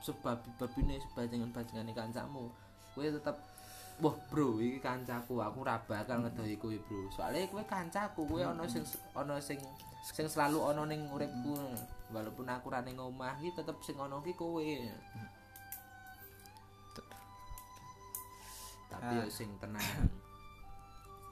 sebab 0.00 0.38
babine 0.56 0.96
sebajengan-bajengane 1.10 1.92
kancamu 1.92 2.48
kowe 2.94 3.06
tetep 3.06 3.36
Wah 4.00 4.16
bro, 4.32 4.56
iki 4.56 4.80
kancaku, 4.80 5.44
aku 5.44 5.60
ora 5.60 5.76
bakal 5.84 6.24
ngedohi 6.24 6.56
kowe 6.56 6.72
bro. 6.88 7.04
Soale 7.12 7.44
kowe 7.52 7.60
kancaku, 7.68 8.24
kowe 8.24 8.40
ana 8.40 8.64
sing 8.64 8.80
ana 9.12 9.36
sing 9.36 9.60
sing 10.00 10.24
selalu 10.24 10.56
ana 10.72 10.88
ning 10.88 11.04
uripku. 11.12 11.52
Walaupun 12.08 12.48
aku 12.48 12.72
ra 12.72 12.80
ning 12.80 12.96
omah 12.96 13.36
iki 13.44 13.52
tetep 13.52 13.76
sing 13.84 14.00
ana 14.00 14.16
ki 14.24 14.32
kowe. 14.32 14.64
Tapi 18.88 19.12
yo 19.20 19.24
Ah. 19.24 19.28
sing 19.28 19.52
tenang. 19.60 19.84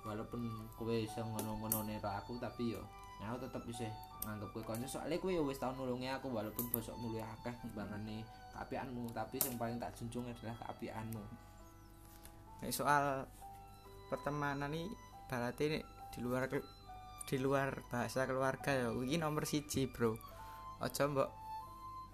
Walaupun 0.05 0.45
kowe 0.77 0.93
iso 0.93 1.25
ngono-ngonone 1.25 1.97
karo 2.05 2.21
aku 2.21 2.37
tapi 2.37 2.77
yo 2.77 2.85
aku 3.19 3.49
tetep 3.49 3.65
isih 3.67 3.91
nganggep 4.29 4.49
kowe 4.53 4.63
kanca 4.63 4.87
soalnya 4.87 5.17
kowe 5.17 5.33
yo 5.33 5.43
wis 5.49 5.57
tau 5.57 5.73
nulungi 5.73 6.07
aku 6.07 6.29
walaupun 6.31 6.69
bosokmu 6.69 7.17
luwih 7.17 7.25
akeh 7.25 7.51
timbangane 7.65 8.23
kaapianmu 8.55 9.11
tapi 9.11 9.41
sing 9.41 9.57
paling 9.57 9.81
tak 9.81 9.97
junjung 9.97 10.29
adalah 10.29 10.55
kaapianmu. 10.69 11.48
Nek 12.61 12.73
soal 12.75 13.27
pertemanan 14.09 14.73
nih 14.73 14.89
berarti 15.29 15.65
nek 15.79 15.85
di 16.15 16.19
luar 16.25 16.49
di 17.29 17.37
luar 17.37 17.85
bahasa 17.93 18.25
keluarga 18.25 18.73
ya 18.73 18.89
iki 19.05 19.21
nomor 19.21 19.45
siji 19.45 19.85
bro 19.87 20.17
aja 20.81 21.05
mbok 21.05 21.29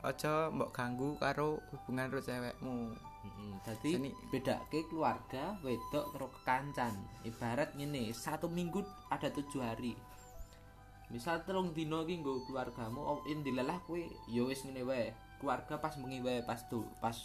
aja 0.03 0.51
mbok 0.51 0.75
ganggu 0.75 1.15
karo 1.17 1.63
hubungan 1.71 2.11
karo 2.11 2.21
cewekmu 2.21 2.77
Heeh. 3.25 3.57
Dadi 3.65 3.91
Seni- 3.97 4.17
bedake 4.29 4.85
keluarga 4.93 5.57
wedok 5.65 6.13
karo 6.13 6.29
kekancan. 6.29 6.93
Ibarat 7.25 7.73
ngene, 7.73 8.13
satu 8.13 8.53
minggu 8.53 8.85
ada 9.09 9.33
tujuh 9.33 9.65
hari. 9.65 9.97
Misal 11.09 11.41
telung 11.49 11.73
dino 11.73 12.05
nggo 12.05 12.45
keluargamu, 12.45 13.01
oh, 13.01 13.21
indilalah 13.25 13.81
kowe 13.89 13.97
ya 14.29 14.45
wis 14.45 14.61
ngene 14.69 14.85
wae. 14.85 15.09
Keluarga 15.41 15.81
pas 15.81 15.97
bengi 15.97 16.21
wae 16.21 16.45
pas 16.45 16.61
tu, 16.69 16.85
pas 17.01 17.17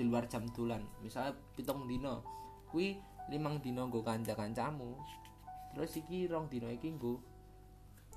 di 0.00 0.08
luar 0.08 0.24
jam 0.24 0.48
dolan. 0.48 0.80
Misal 1.04 1.36
pitung 1.52 1.84
dino, 1.84 2.24
kuwi 2.72 2.96
limang 3.28 3.60
dino 3.60 3.84
nggo 3.84 4.00
kanca-kancamu. 4.00 4.96
Terus 5.76 5.92
iki 5.94 6.24
rong 6.24 6.48
dino 6.48 6.66
iki 6.66 6.88
nggo 6.90 7.20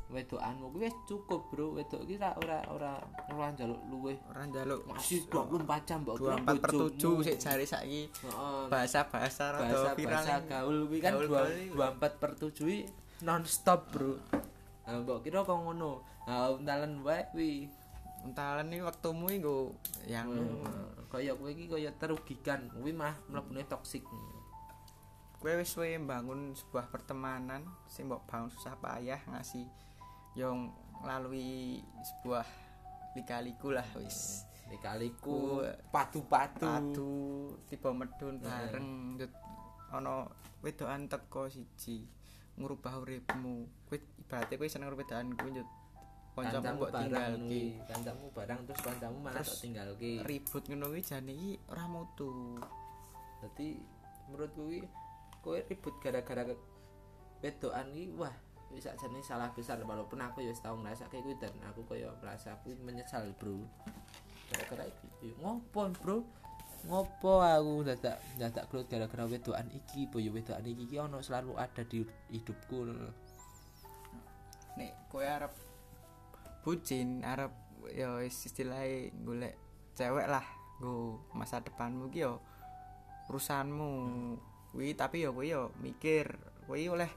wedokanmu 0.07 0.71
kuwi 0.71 0.85
wis 0.85 0.95
cukup, 1.03 1.41
Bro. 1.49 1.75
Wedok 1.75 2.01
iki 2.03 2.15
ora 2.15 2.31
ora 2.39 2.59
ora 2.69 2.91
ora 3.27 3.47
njaluk 3.51 3.81
luwih 3.89 4.17
ora 4.29 4.45
njaluk 4.45 4.85
masih 4.85 5.25
24 5.27 5.83
jam 5.83 5.99
mbok 6.01 6.15
24 6.19 6.61
per 6.61 6.71
7 6.71 7.25
sik 7.25 7.37
jari 7.39 7.65
saiki 7.65 8.01
bahasa-bahasa 8.69 9.43
rada 9.53 9.95
viral 9.95 10.21
bahasa 10.21 10.35
gaul 10.45 10.77
kuwi 10.85 10.99
kan 11.01 11.13
Gaul- 11.13 11.27
dua- 11.27 11.43
gaul 11.43 11.53
ini. 11.55 11.73
24 11.73 12.21
per 12.21 12.31
7 12.35 12.67
i 12.67 12.79
non 13.23 13.43
stop, 13.43 13.81
Bro. 13.89 14.13
Nah, 14.83 14.99
mbok 14.99 15.23
kira 15.23 15.41
kok 15.41 15.55
ngono. 15.55 16.03
Nah, 16.27 16.51
untalan 16.51 16.99
wae 17.01 17.23
kuwi 17.31 17.49
entalan 18.23 18.71
iki 18.71 18.83
wektumu 18.83 19.27
iki 19.27 19.39
nggo 19.43 19.57
yang 20.07 20.31
kaya 21.11 21.35
kowe 21.35 21.51
iki 21.51 21.67
kaya 21.67 21.91
terugikan 21.99 22.71
kuwi 22.71 22.95
mah 22.95 23.13
mlebune 23.27 23.67
toksik. 23.67 24.07
Kowe 25.37 25.51
wis 25.59 25.75
suwe 25.75 25.99
mbangun 25.99 26.55
sebuah 26.55 26.87
pertemanan 26.87 27.67
sing 27.91 28.07
mbok 28.07 28.23
bangun 28.25 28.49
susah 28.49 28.79
payah 28.79 29.19
ngasih 29.27 29.67
yang 30.39 30.71
lalui 31.03 31.83
sebuah 31.99 32.47
lika-liku 33.13 33.75
lah 33.75 33.85
wis. 33.99 34.47
Kaliku 34.81 35.61
padu-padu. 35.93 36.65
padu 36.65 37.13
tiba 37.69 37.93
medun 37.93 38.41
bareng 38.41 39.13
Njut 39.13 39.29
ana 39.93 40.25
wedokan 40.65 41.05
teko 41.05 41.45
siji 41.45 42.09
ngubah 42.57 43.03
uripmu. 43.03 43.69
Kowe 43.85 43.97
ibaratnya 44.17 44.57
kowe 44.57 44.65
seneng 44.65 44.89
karo 44.89 44.97
wedokan 44.97 45.29
kuwi 45.37 45.61
kancamu 46.33 46.81
mbok 46.81 46.89
barang 46.89 47.05
tinggalke 47.13 47.63
kancamu 47.85 48.25
barang 48.33 48.59
terus 48.65 48.81
kancamu 48.81 49.17
malah 49.21 49.41
Terus 49.45 49.49
tok 49.53 49.61
tinggalke 49.61 50.11
ribut 50.25 50.63
ngono 50.65 50.85
kuwi 50.89 51.01
jane 51.05 51.31
iki 51.33 51.51
ora 51.69 51.85
mutu. 51.85 52.29
Dadi 53.37 53.67
menurut 54.29 54.51
kuwi 54.57 54.79
kowe 55.45 55.59
ribut 55.69 55.95
gara-gara 56.01 56.43
wedokan 57.45 57.87
iki 57.93 58.09
wah 58.17 58.33
wis 58.73 58.89
sakjane 58.89 59.21
salah 59.21 59.53
besar. 59.53 59.77
Walaupun 59.85 60.17
aku 60.25 60.41
ya 60.41 60.49
wis 60.49 60.61
tau 60.65 60.73
ngrasake 60.73 61.21
kuwi 61.21 61.37
dan 61.37 61.53
aku 61.69 61.85
kaya 61.85 62.09
merasa 62.17 62.57
aku 62.57 62.73
menyesal 62.81 63.29
bro. 63.37 63.61
Gara-gara 64.49 64.89
iki 64.89 65.07
Yo, 65.21 65.37
ngopo 65.37 65.93
bro? 66.01 66.17
Ngopo 66.89 67.45
aku 67.45 67.85
dadak 67.85 68.17
dadak 68.41 68.65
gelut 68.73 68.89
gara-gara 68.89 69.29
wedokan 69.29 69.69
iki 69.69 70.09
boyo 70.09 70.33
wedokan 70.33 70.65
iki? 70.65 70.89
Iki 70.89 70.97
ono 70.97 71.21
selalu 71.21 71.61
ada 71.61 71.85
di 71.85 72.01
hidupku 72.33 72.89
nek 74.73 74.91
kowe 75.05 75.21
arep 75.21 75.53
bucin 76.63 77.21
ya 77.91 78.17
wis 78.17 78.47
istilahnya 78.47 79.11
golek 79.21 79.53
cewek 79.93 80.25
lah 80.25 80.43
nggo 80.79 81.21
masa 81.35 81.59
depanmu 81.59 82.09
ki 82.09 82.25
yo 82.25 82.39
urusanmu 83.29 83.91
kuwi 84.73 84.97
tapi 84.97 85.27
yo 85.27 85.35
kowe 85.35 85.45
yo 85.45 85.69
mikir 85.83 86.33
kowe 86.65 86.79
oleh 86.79 87.11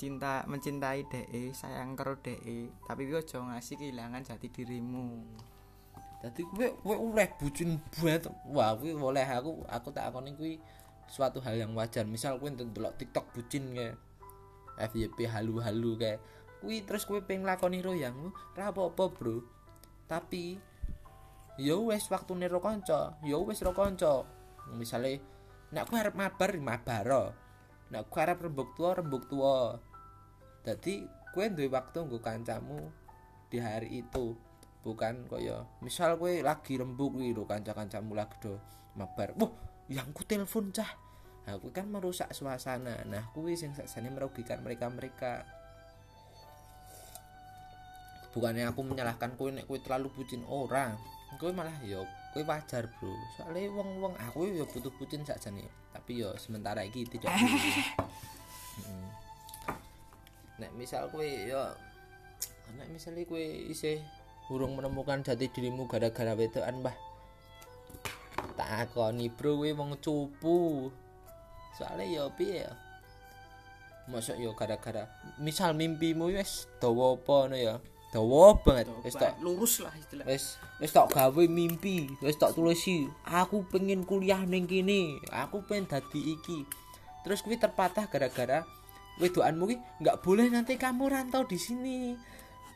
cinta 0.00 0.42
mencintai 0.50 1.06
DE 1.06 1.54
sayang 1.54 1.94
karo 1.94 2.18
DE 2.18 2.72
tapi 2.88 3.06
kowe 3.06 3.22
aja 3.22 3.38
ngasih 3.38 3.78
kehilangan 3.78 4.26
jati 4.26 4.48
dirimu 4.50 5.22
Dadi 6.22 6.46
kowe 6.46 6.66
kowe 6.86 6.96
oleh 7.10 7.26
bucin 7.34 7.82
banget. 7.98 8.30
Wah, 8.54 8.78
kuwi 8.78 8.94
oleh 8.94 9.26
aku 9.26 9.66
aku 9.66 9.90
tak 9.90 10.14
akoni 10.14 10.38
kuwi 10.38 10.54
suatu 11.10 11.42
hal 11.42 11.58
yang 11.58 11.74
wajar. 11.74 12.06
Misal 12.06 12.38
kowe 12.38 12.46
ndelok 12.46 12.94
TikTok 12.94 13.34
bucin 13.34 13.74
kayak 13.74 13.98
FYP 14.78 15.26
halu-halu 15.26 15.98
kayak 15.98 16.22
kuwi 16.62 16.86
terus 16.86 17.02
kowe 17.02 17.18
pengen 17.18 17.44
lakoni 17.44 17.82
royangmu, 17.82 18.30
ra 18.54 18.70
apa-apa, 18.70 19.10
Bro. 19.10 19.42
Tapi 20.06 20.56
yo 21.58 21.90
wis 21.90 22.06
waktune 22.06 22.46
ro 22.46 22.62
kanca, 22.62 23.18
yo 23.26 23.42
wis 23.42 23.60
ro 23.66 23.74
kanca. 23.74 24.22
Misale 24.78 25.18
nek 25.74 25.90
kowe 25.90 25.98
arep 25.98 26.14
mabar, 26.14 26.54
mabaro. 26.62 27.34
Nek 27.90 28.06
kowe 28.06 28.22
arep 28.22 28.46
rembug 28.46 28.70
tuwa, 28.78 28.94
rembug 28.94 29.26
tuwa. 29.26 29.76
Dadi 30.62 31.02
kowe 31.34 31.48
duwe 31.50 31.68
waktu 31.72 31.98
nggo 32.06 32.20
kancamu 32.22 32.92
di 33.48 33.60
hari 33.60 34.04
itu 34.04 34.36
bukan 34.84 35.24
kaya 35.30 35.64
misal 35.80 36.20
kowe 36.20 36.32
lagi 36.42 36.76
rembug 36.76 37.16
kuwi 37.16 37.32
lho 37.32 37.48
kanca-kancamu 37.48 38.12
lagi 38.12 38.36
do 38.42 38.60
mabar 38.98 39.32
wah 39.38 39.52
yang 39.88 40.10
ku 40.12 40.26
telepon 40.26 40.74
cah 40.74 40.92
nah 41.48 41.56
kuwi 41.56 41.72
kan 41.72 41.88
merusak 41.88 42.28
suasana 42.34 43.06
nah 43.06 43.30
kuwi 43.32 43.54
sing 43.56 43.72
sakjane 43.72 44.10
merugikan 44.10 44.60
mereka-mereka 44.60 45.46
bukannya 48.32 48.64
aku 48.72 48.80
menyalahkan 48.80 49.36
kowe 49.36 49.52
nek 49.52 49.68
kowe 49.68 49.78
terlalu 49.78 50.08
bucin 50.16 50.42
orang. 50.48 50.96
Kowe 51.36 51.52
malah 51.52 51.76
yo 51.84 52.04
kowe 52.32 52.42
wajar 52.48 52.88
bro. 52.96 53.12
Soalnya 53.36 53.68
wong-wong 53.72 54.16
aku 54.16 54.48
yo 54.48 54.64
butuh 54.64 54.92
bucin 54.96 55.22
sakjane. 55.24 55.68
Tapi 55.92 56.24
yo 56.24 56.32
sementara 56.40 56.80
iki 56.82 57.04
tidak 57.06 57.32
dulu. 57.36 57.56
Mm. 58.72 59.08
nek 60.64 60.72
misal 60.80 61.12
kowe 61.12 61.24
yo 61.24 61.76
nek 62.80 62.88
misalnya 62.88 63.28
kowe 63.28 63.44
isih 63.68 64.00
urung 64.48 64.80
menemukan 64.80 65.20
jati 65.20 65.52
dirimu 65.52 65.84
gara-gara 65.84 66.32
wedokan 66.32 66.80
mbah. 66.80 66.96
Tak 68.56 68.88
akoni 68.88 69.28
bro 69.28 69.60
kowe 69.60 69.70
wong 69.76 70.00
cupu. 70.00 70.88
Soalnya 71.76 72.04
yo 72.08 72.24
piye 72.32 72.64
ya? 72.64 72.72
Masuk 74.08 74.40
yo 74.40 74.56
gara-gara 74.56 75.08
misal 75.36 75.76
mimpimu 75.76 76.32
wis 76.32 76.66
dawa 76.82 77.14
apa 77.14 77.34
ngono 77.46 77.56
ya 77.56 77.74
dawa 78.12 78.54
banget. 78.60 78.86
Wis 79.02 79.16
tak 79.16 79.40
lurus 79.40 79.80
lah 79.80 79.92
istilah. 79.96 80.24
wis 80.28 80.60
wis 80.78 80.92
tak 80.92 81.08
gawe 81.08 81.44
mimpi 81.48 82.12
wis 82.20 82.36
tak 82.36 82.52
tulisi. 82.52 83.08
Aku 83.24 83.64
pengen 83.66 84.04
kuliah 84.04 84.44
ning 84.44 84.68
kene. 84.68 85.16
Aku 85.32 85.64
pengen 85.64 85.88
dadi 85.88 86.36
iki. 86.36 86.68
Terus 87.24 87.40
kuwi 87.40 87.56
terpatah 87.56 88.04
gara-gara 88.06 88.68
wedokanmu 89.16 89.64
ki 89.64 89.76
nggak 90.00 90.16
boleh 90.20 90.52
nanti 90.52 90.76
kamu 90.76 91.08
rantau 91.08 91.48
di 91.48 91.56
sini. 91.56 92.12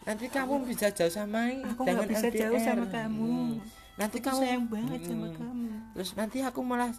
Nanti 0.07 0.31
kamu 0.31 0.65
bisa 0.65 0.89
jauh 0.89 1.11
sama 1.11 1.51
Aku 1.69 1.85
nggak 1.85 2.09
bisa 2.09 2.29
jauh 2.33 2.57
sama 2.57 2.87
kamu. 2.89 3.61
nanti 3.97 4.19
Aku 4.21 4.27
kamu 4.31 4.41
sayang 4.41 4.65
banget 4.71 5.01
sama 5.05 5.27
Hmm. 5.27 5.37
kamu. 5.37 5.69
Terus 5.97 6.11
nanti 6.15 6.39
aku 6.41 6.61
malah 6.63 6.93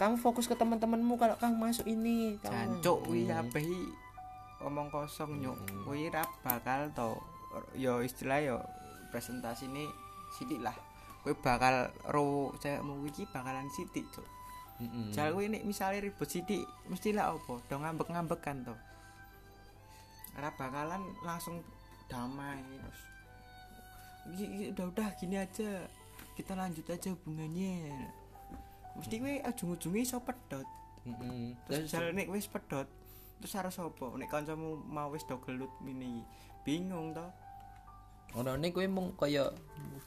kamu 0.00 0.16
fokus 0.16 0.48
ke 0.48 0.56
teman-temanmu 0.56 1.14
kalau 1.20 1.36
kamu 1.36 1.54
masuk 1.60 1.86
ini. 1.86 2.40
Kamu- 2.40 2.80
jancuk 2.80 2.98
kuwi 3.06 3.28
Hmm. 3.28 3.46
omong 4.60 4.88
kosong 4.88 5.38
nyuk. 5.38 5.56
Hmm. 5.56 5.84
kuwi 5.84 6.08
ra 6.08 6.24
bakal 6.40 6.88
to 6.92 7.12
yo 7.74 8.00
istilah 8.00 8.38
yo 8.40 8.56
presentasi 9.10 9.66
ini 9.66 9.84
sidik 10.34 10.62
lah. 10.62 10.74
Kowe 11.20 11.34
bakal 11.36 11.90
ro 12.08 12.54
cewekmu 12.56 13.04
iki 13.06 13.26
bakalan 13.28 13.68
sidik 13.70 14.06
cuk. 14.10 14.24
Mm-mm. 14.80 15.12
jal 15.12 15.36
kowe 15.36 15.44
nek 15.44 15.60
misale 15.62 16.00
ribut 16.00 16.24
sidik 16.24 16.64
mesti 16.88 17.12
lah 17.12 17.36
opo 17.36 17.60
do 17.68 17.76
ngambek-ngambekan 17.76 18.64
to. 18.64 18.74
Ora 20.38 20.48
bakalan 20.54 21.02
langsung 21.20 21.60
damai 22.08 22.62
terus. 22.64 23.00
"Gi- 24.32 24.50
gi- 24.50 24.70
udah 24.72 24.86
udah 24.88 25.08
gini 25.18 25.36
aja. 25.36 25.84
Kita 26.38 26.56
lanjut 26.56 26.86
aja 26.88 27.12
hubungannya. 27.12 27.92
Mesti 28.96 29.14
kowe 29.20 29.34
ujung-ujungnya 29.52 30.00
iso 30.00 30.18
pedot. 30.22 30.64
Mm-mm. 31.04 31.56
terus 31.66 31.88
Terus- 31.88 31.90
jal 31.90 32.12
nek 32.12 32.28
wis 32.28 32.44
pedot 32.46 32.84
terus 33.40 33.56
harus 33.56 33.72
opo 33.80 34.20
nek 34.20 34.28
kancamu 34.28 34.76
mau 34.84 35.08
wis 35.12 35.24
do 35.24 35.36
gelut 35.40 35.72
iki. 35.82 36.24
Bingung 36.60 37.12
to 37.12 37.24
ono 38.36 38.54
nih 38.54 38.70
kowe 38.70 38.86
mung 38.86 39.14
kaya 39.18 39.50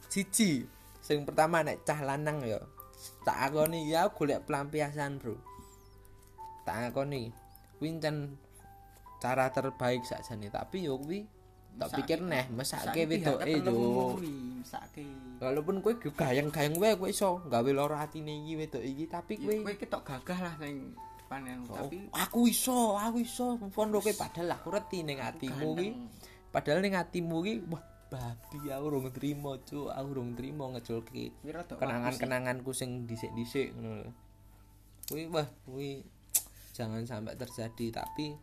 siji. 0.08 0.64
Sing 1.04 1.28
pertama 1.28 1.64
nek 1.66 1.84
cah 1.84 2.00
lanang 2.00 2.44
ya. 2.44 2.60
Tak 3.28 3.52
akoni 3.52 3.92
ya 3.92 4.08
golek 4.12 4.48
pelampiasan 4.48 5.20
bro. 5.20 5.36
Tak 6.64 6.92
akoni. 6.92 7.32
Kuwi 7.80 8.00
cara 9.20 9.52
terbaik 9.52 10.08
sakjane. 10.08 10.48
Tapi 10.48 10.88
yo 10.88 10.96
kuwi 11.00 11.28
tak 11.74 11.90
pikir 11.98 12.22
neh 12.22 12.46
mesake 12.54 13.10
wedoke 13.10 13.50
yo. 13.66 14.14
walaupun 15.42 15.82
kowe 15.82 15.94
gayang-gayang 15.98 16.78
wae 16.78 16.94
kowe 16.96 17.10
iso 17.10 17.42
gawe 17.50 17.70
lara 17.74 18.06
atine 18.06 18.46
iki 18.46 18.54
wedok 18.56 18.84
iki 18.86 19.06
tapi 19.10 19.42
kowe 19.42 19.54
kowe 19.66 19.74
ketok 19.76 20.04
gagah 20.06 20.40
lah 20.40 20.56
yang 20.62 20.94
Oh, 21.34 21.90
tapi 21.90 22.14
aku 22.14 22.46
iso 22.46 22.94
aku 22.94 23.26
iso. 23.26 23.58
Pondoke 23.74 24.14
padahal 24.14 24.54
aku 24.54 24.70
reti 24.70 25.02
ning 25.02 25.18
atimu 25.18 25.74
ki 25.74 25.90
ganteng. 25.90 26.06
padahal 26.54 26.80
ning 26.86 26.94
atimu 26.94 27.38
ki 27.42 27.54
wah 27.74 27.82
babi 28.14 28.70
aku 28.70 28.86
urung 28.94 29.10
trimo 29.10 29.58
cuk. 29.58 29.90
Aku 29.90 30.08
urung 30.14 30.38
trimo 30.38 30.70
ngeculke 30.70 31.34
Kuwi 31.42 31.50
rada 31.50 31.74
kenangan-kenanganku 31.74 32.70
sing 32.70 33.10
dhisik-dhisik 33.10 33.74
ngono 33.74 34.06
lho. 34.06 34.12
Kuwi 35.10 35.26
wah 35.34 35.50
kuwi 35.66 36.06
jangan 36.78 37.02
sampai 37.10 37.34
terjadi 37.34 38.06
tapi 38.06 38.38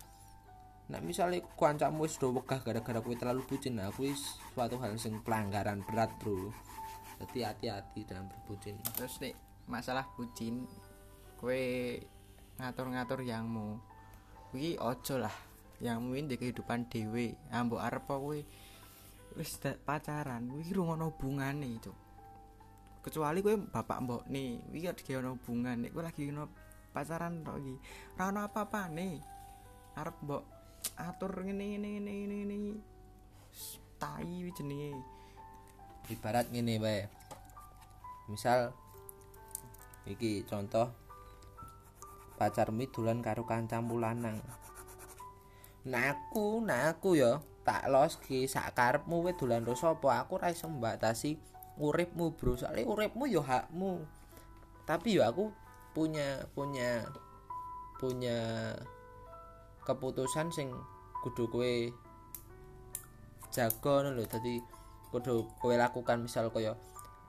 nek 0.91 1.07
misalnya 1.07 1.39
kancamu 1.55 2.03
wis 2.03 2.19
do 2.19 2.35
wegah 2.35 2.59
gara-gara 2.67 2.99
kuwi 2.99 3.15
terlalu 3.15 3.47
bucin 3.47 3.79
nah 3.79 3.95
kuwi 3.95 4.11
suatu 4.55 4.83
hal 4.83 4.99
sing 4.99 5.23
pelanggaran 5.23 5.87
berat 5.87 6.11
bro. 6.19 6.51
Jadi 7.23 7.47
hati-hati 7.47 8.11
dalam 8.11 8.27
berbucin. 8.27 8.75
Terus 8.99 9.23
nek 9.23 9.39
masalah 9.71 10.11
bucin 10.19 10.67
kowe 11.39 11.63
ngatur-ngatur 12.59 13.23
yangmu. 13.23 13.79
Kuwi 14.51 14.75
ojo 14.83 15.23
lah 15.23 15.33
yangmu 15.79 16.19
ini 16.19 16.35
di 16.35 16.37
kehidupan 16.43 16.91
dhewe. 16.91 17.39
Ambo 17.55 17.79
arep 17.79 18.03
apa 18.11 18.19
kowe 18.19 18.39
wis 19.39 19.59
pacaran 19.87 20.51
kuwi 20.51 20.75
rungono 20.75 21.11
hubungane 21.15 21.67
itu 21.79 21.93
kecuali 23.01 23.41
kowe 23.41 23.57
bapak 23.57 23.99
mbok 24.05 24.23
nih 24.29 24.61
kuwi 24.69 24.85
ada 24.89 25.03
ono 25.21 25.31
hubungan. 25.37 25.89
Lagi 25.89 26.29
ono 26.29 26.45
pacaran 26.93 27.41
tok 27.41 27.57
iki 27.61 27.75
ora 28.17 28.25
ono 28.29 28.41
apa-apane. 28.45 29.09
Arep 29.97 30.17
mbok 30.25 30.43
atur 31.01 31.33
ngene 31.45 31.65
ngene 31.77 31.89
ngene 31.97 32.35
ngene 32.45 32.57
tai 33.97 34.29
kuwi 34.29 34.53
jenenge. 34.53 34.93
Ibarat 36.13 36.47
ngene 36.53 36.75
wae. 36.77 37.09
Misal 38.29 38.77
iki 40.05 40.45
contoh 40.45 40.93
pacarmu 42.37 42.85
dolan 42.93 43.25
karo 43.25 43.49
kancamu 43.49 43.97
lanang. 43.97 44.37
Nah 45.89 46.13
aku 46.13 46.61
nah 46.61 46.93
aku 46.93 47.17
ya 47.17 47.41
tak 47.61 47.93
loski 47.93 48.49
sak 48.49 48.73
karepmu 48.73 49.21
kowe 49.21 49.33
dolan 49.37 49.63
karo 49.63 49.77
sapa 49.77 50.25
aku 50.25 50.41
ora 50.41 50.49
iso 50.49 50.67
mbatasi 50.67 51.37
uripmu 51.77 52.37
bro. 52.37 52.57
Soalnya 52.57 52.89
uripmu 52.89 53.25
yo 53.29 53.45
hakmu. 53.45 54.05
Tapi 54.89 55.21
yo 55.21 55.23
aku 55.25 55.53
punya 55.93 56.45
punya 56.57 57.05
punya 58.01 58.73
keputusan 59.85 60.49
sing 60.53 60.73
kudu 61.21 61.49
kowe 61.53 61.75
jago 63.53 63.95
lho. 64.09 64.25
Dadi 64.25 64.61
kudu 65.13 65.49
kowe 65.61 65.75
lakukan 65.77 66.25
misal 66.25 66.49
koyo 66.49 66.77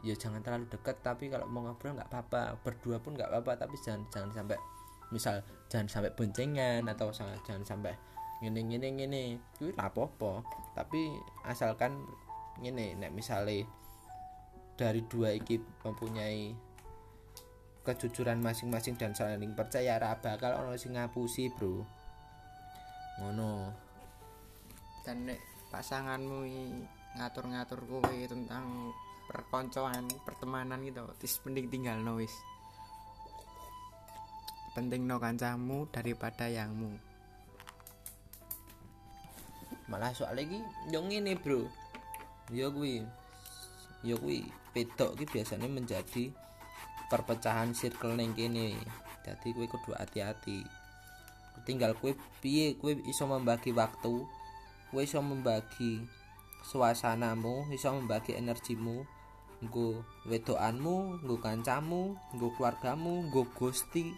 ya 0.01 0.17
jangan 0.17 0.41
terlalu 0.41 0.65
dekat 0.65 0.97
tapi 1.05 1.29
kalau 1.29 1.45
mau 1.51 1.67
ngobrol 1.67 1.95
nggak 1.95 2.07
apa-apa. 2.07 2.55
Berdua 2.63 3.03
pun 3.03 3.19
nggak 3.19 3.29
apa-apa 3.29 3.67
tapi 3.67 3.75
jangan 3.83 4.07
jangan 4.09 4.31
sampai 4.31 4.57
misal 5.11 5.43
jangan 5.67 5.91
sampai 5.91 6.11
boncengan 6.15 6.87
atau 6.87 7.11
jangan 7.43 7.63
sampai 7.67 7.93
ngene 8.41 8.59
ngene 8.65 8.87
ngene. 8.97 9.23
Kuwi 9.55 9.77
apa-apa. 9.77 10.41
Tapi 10.73 11.13
asalkan 11.45 11.93
ngene 12.57 12.97
nek 12.97 13.13
misale 13.13 13.69
dari 14.73 15.05
dua 15.05 15.37
iki 15.37 15.61
mempunyai 15.85 16.57
kejujuran 17.85 18.41
masing-masing 18.41 18.97
dan 18.97 19.13
saling 19.13 19.53
percaya 19.53 19.97
ra 20.01 20.17
bakal 20.17 20.57
ono 20.57 20.73
sing 20.73 20.97
ngapusi 20.97 21.53
bro. 21.53 21.85
Ngono. 23.21 23.69
Dan 25.05 25.29
nek 25.29 25.39
pasanganmu 25.69 26.45
ngatur-ngatur 27.21 27.79
kowe 27.85 28.17
tentang 28.25 28.93
perkoncoan 29.29 30.09
pertemanan 30.27 30.83
gitu 30.83 31.07
tis 31.21 31.37
mending 31.45 31.69
tinggal 31.69 32.01
no 32.01 32.17
wis. 32.17 32.33
Penting 34.73 35.05
no 35.05 35.21
kancamu 35.21 35.85
daripada 35.91 36.47
yangmu 36.47 37.10
malah 39.91 40.15
soal 40.15 40.39
lagi 40.39 40.63
yo 40.87 41.03
ngene 41.03 41.35
bro. 41.35 41.67
Yo 42.47 42.71
kuwi 42.71 43.03
yo 44.07 44.15
kuwi 44.15 44.47
pedok 44.71 45.19
ki 45.19 45.27
biasanya 45.27 45.67
menjadi 45.67 46.31
perpecahan 47.11 47.75
circle 47.75 48.15
ning 48.15 48.31
kene. 48.31 48.79
Jadi 49.27 49.51
kowe 49.51 49.67
kudu 49.67 49.91
hati-hati. 49.99 50.63
Tinggal 51.67 51.99
kowe 51.99 52.15
piye 52.39 52.79
kowe 52.79 52.95
iso 53.03 53.27
membagi 53.27 53.75
waktu 53.75 54.23
kowe 54.87 55.01
iso 55.03 55.19
membagi 55.19 55.99
suasanamu 56.63 57.67
iso 57.75 57.91
membagi 57.91 58.39
energimu 58.39 59.03
nggo 59.61 60.01
wedokanmu 60.25 61.21
nggo 61.21 61.37
kancamu 61.37 62.17
nggo 62.33 62.47
keluargamu 62.57 63.29
nggo 63.29 63.45
gusti 63.53 64.09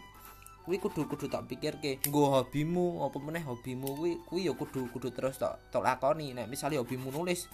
kuwi 0.64 0.80
kudu 0.80 1.04
kudu 1.04 1.28
tak 1.28 1.44
pikirke 1.44 2.00
nggo 2.08 2.40
hobimu 2.40 3.04
apa 3.04 3.20
meneh 3.20 3.44
hobimu? 3.44 4.00
Kuwi 4.00 4.12
kuwi 4.24 4.48
ya 4.48 4.52
kudu 4.56 4.88
kudu 4.88 5.12
terus 5.12 5.36
tak 5.36 5.60
tak 5.68 5.84
lakoni. 5.84 6.32
Nek 6.32 6.48
misalnya 6.48 6.80
hobimu 6.80 7.12
nulis 7.12 7.46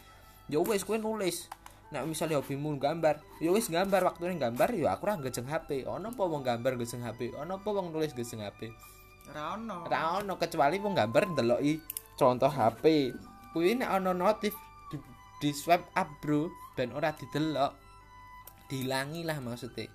ya 0.47 0.63
wis 0.63 0.87
kowe 0.87 0.95
nulis. 0.95 1.51
Nek 1.91 2.07
misalnya 2.07 2.39
hobimu 2.39 2.79
gambar 2.79 3.19
ya 3.43 3.51
wis 3.51 3.67
gambar. 3.67 4.07
Waktune 4.07 4.39
gambar 4.39 4.71
ya 4.79 4.95
aku 4.95 5.11
ora 5.11 5.19
gejeng 5.27 5.51
HP 5.51 5.91
ono 5.91 6.15
apa 6.15 6.23
wong 6.23 6.43
gambar 6.47 6.79
gejeng 6.79 7.03
HP 7.03 7.35
ono 7.35 7.59
apa 7.59 7.69
wong 7.69 7.91
nulis 7.91 8.15
gejeng 8.15 8.47
HP 8.47 8.71
ora 9.35 9.59
ono. 9.59 9.91
Ora 9.91 10.23
ono 10.23 10.39
kecuali 10.39 10.79
wong 10.79 10.95
gambar 10.95 11.35
ndeloki 11.35 11.83
contoh 12.15 12.51
HP 12.51 13.11
kuwi 13.51 13.75
nek 13.75 13.91
ono 13.91 14.15
notif 14.15 14.55
di, 14.87 14.97
di 15.43 15.51
swipe 15.51 15.91
up 15.99 16.07
bro 16.23 16.47
dan 16.79 16.95
ora 16.95 17.11
didelok 17.11 17.75
dihilangi 18.71 19.27
lah 19.27 19.43
maksudnya. 19.43 19.91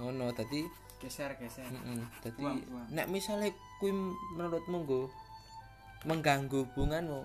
Ngono 0.00 0.32
tadi 0.32 0.85
geser 1.00 1.36
geser. 1.36 1.68
Heeh. 1.68 2.04
Dadi 2.24 2.40
Buang, 2.40 2.58
buang. 2.64 2.86
nek 2.90 3.06
misale 3.12 3.52
kuwi 3.78 3.92
menurutmu 4.36 4.76
nggo 4.84 5.02
mengganggu 6.06 6.70
hubunganmu 6.70 7.20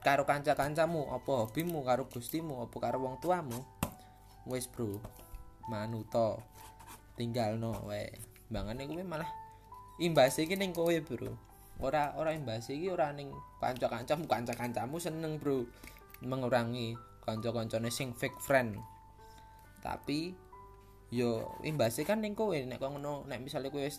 karo 0.00 0.24
kanca-kancamu 0.24 1.12
apa 1.12 1.32
hobimu 1.44 1.84
karo 1.84 2.08
gustimu 2.08 2.64
apa 2.64 2.76
karo 2.80 3.04
wong 3.04 3.20
tuamu 3.20 3.60
wis 4.48 4.66
bro. 4.70 4.98
Manuto. 5.68 6.40
Tinggalno 7.14 7.84
wae. 7.84 8.08
Mbangane 8.48 8.88
kuwi 8.88 9.04
malah 9.04 9.28
imbas 10.00 10.40
iki 10.40 10.56
ning 10.56 10.72
kowe 10.72 10.94
bro. 11.04 11.36
Ora 11.80 12.16
ora 12.16 12.32
imbas 12.32 12.68
iki 12.72 12.88
ora 12.88 13.12
ning 13.12 13.30
kanca-kancamu. 13.60 14.24
Kanca-kancamu 14.24 14.96
seneng 14.96 15.36
bro 15.36 15.68
mengurangi 16.24 16.96
kanca-kancane 17.24 17.92
sing 17.92 18.16
fake 18.16 18.40
friend. 18.40 18.80
Tapi 19.84 20.32
yo 21.10 21.58
imbasnya 21.66 22.06
kan 22.06 22.22
ning 22.22 22.38
kowe 22.38 22.54
nek 22.54 22.78
kok 22.78 22.94
ngono 22.94 23.26
nek 23.26 23.42
misale 23.42 23.66
kowe 23.66 23.82
wis 23.82 23.98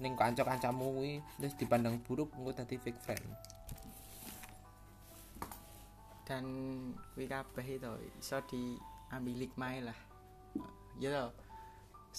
ning 0.00 0.16
kanca-kancamu 0.16 0.88
kuwi 0.96 1.20
terus 1.36 1.56
dipandang 1.56 2.00
buruk 2.00 2.32
engko 2.32 2.56
dadi 2.56 2.80
fake 2.80 3.00
friend. 3.04 3.28
Dan 6.24 6.44
kuwi 7.12 7.28
kabeh 7.28 7.66
itu 7.76 7.92
iso 8.16 8.40
diambil 8.48 9.36
hikmah 9.44 9.92
lah. 9.92 9.98
Ya 10.96 11.12
toh 11.12 11.32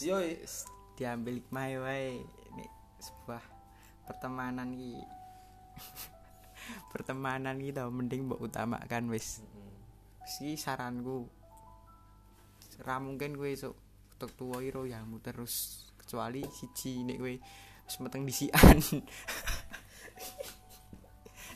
yo 0.06 0.22
S- 0.22 0.70
diambil 0.94 1.42
hikmah 1.42 1.66
wae 1.82 2.22
nek 2.54 2.70
sebuah 3.02 3.44
pertemanan 4.06 4.78
ki 4.78 5.02
pertemanan 6.94 7.58
ki 7.58 7.74
tau 7.74 7.90
mending 7.90 8.30
mbok 8.30 8.46
utamakan 8.46 9.10
wis. 9.10 9.42
Si 10.30 10.54
saranku. 10.62 11.26
Ra 12.86 13.02
mungkin 13.02 13.34
kowe 13.34 13.50
esuk 13.50 13.87
tek 14.18 14.34
tuwa 14.34 14.60
iro 14.66 14.84
yangmu 14.84 15.22
terus 15.22 15.86
kecuali 16.02 16.42
siji 16.50 17.06
nek 17.06 17.18
kowe 17.22 17.36
wis 17.88 17.96
meteng 18.04 18.26
disian 18.28 18.78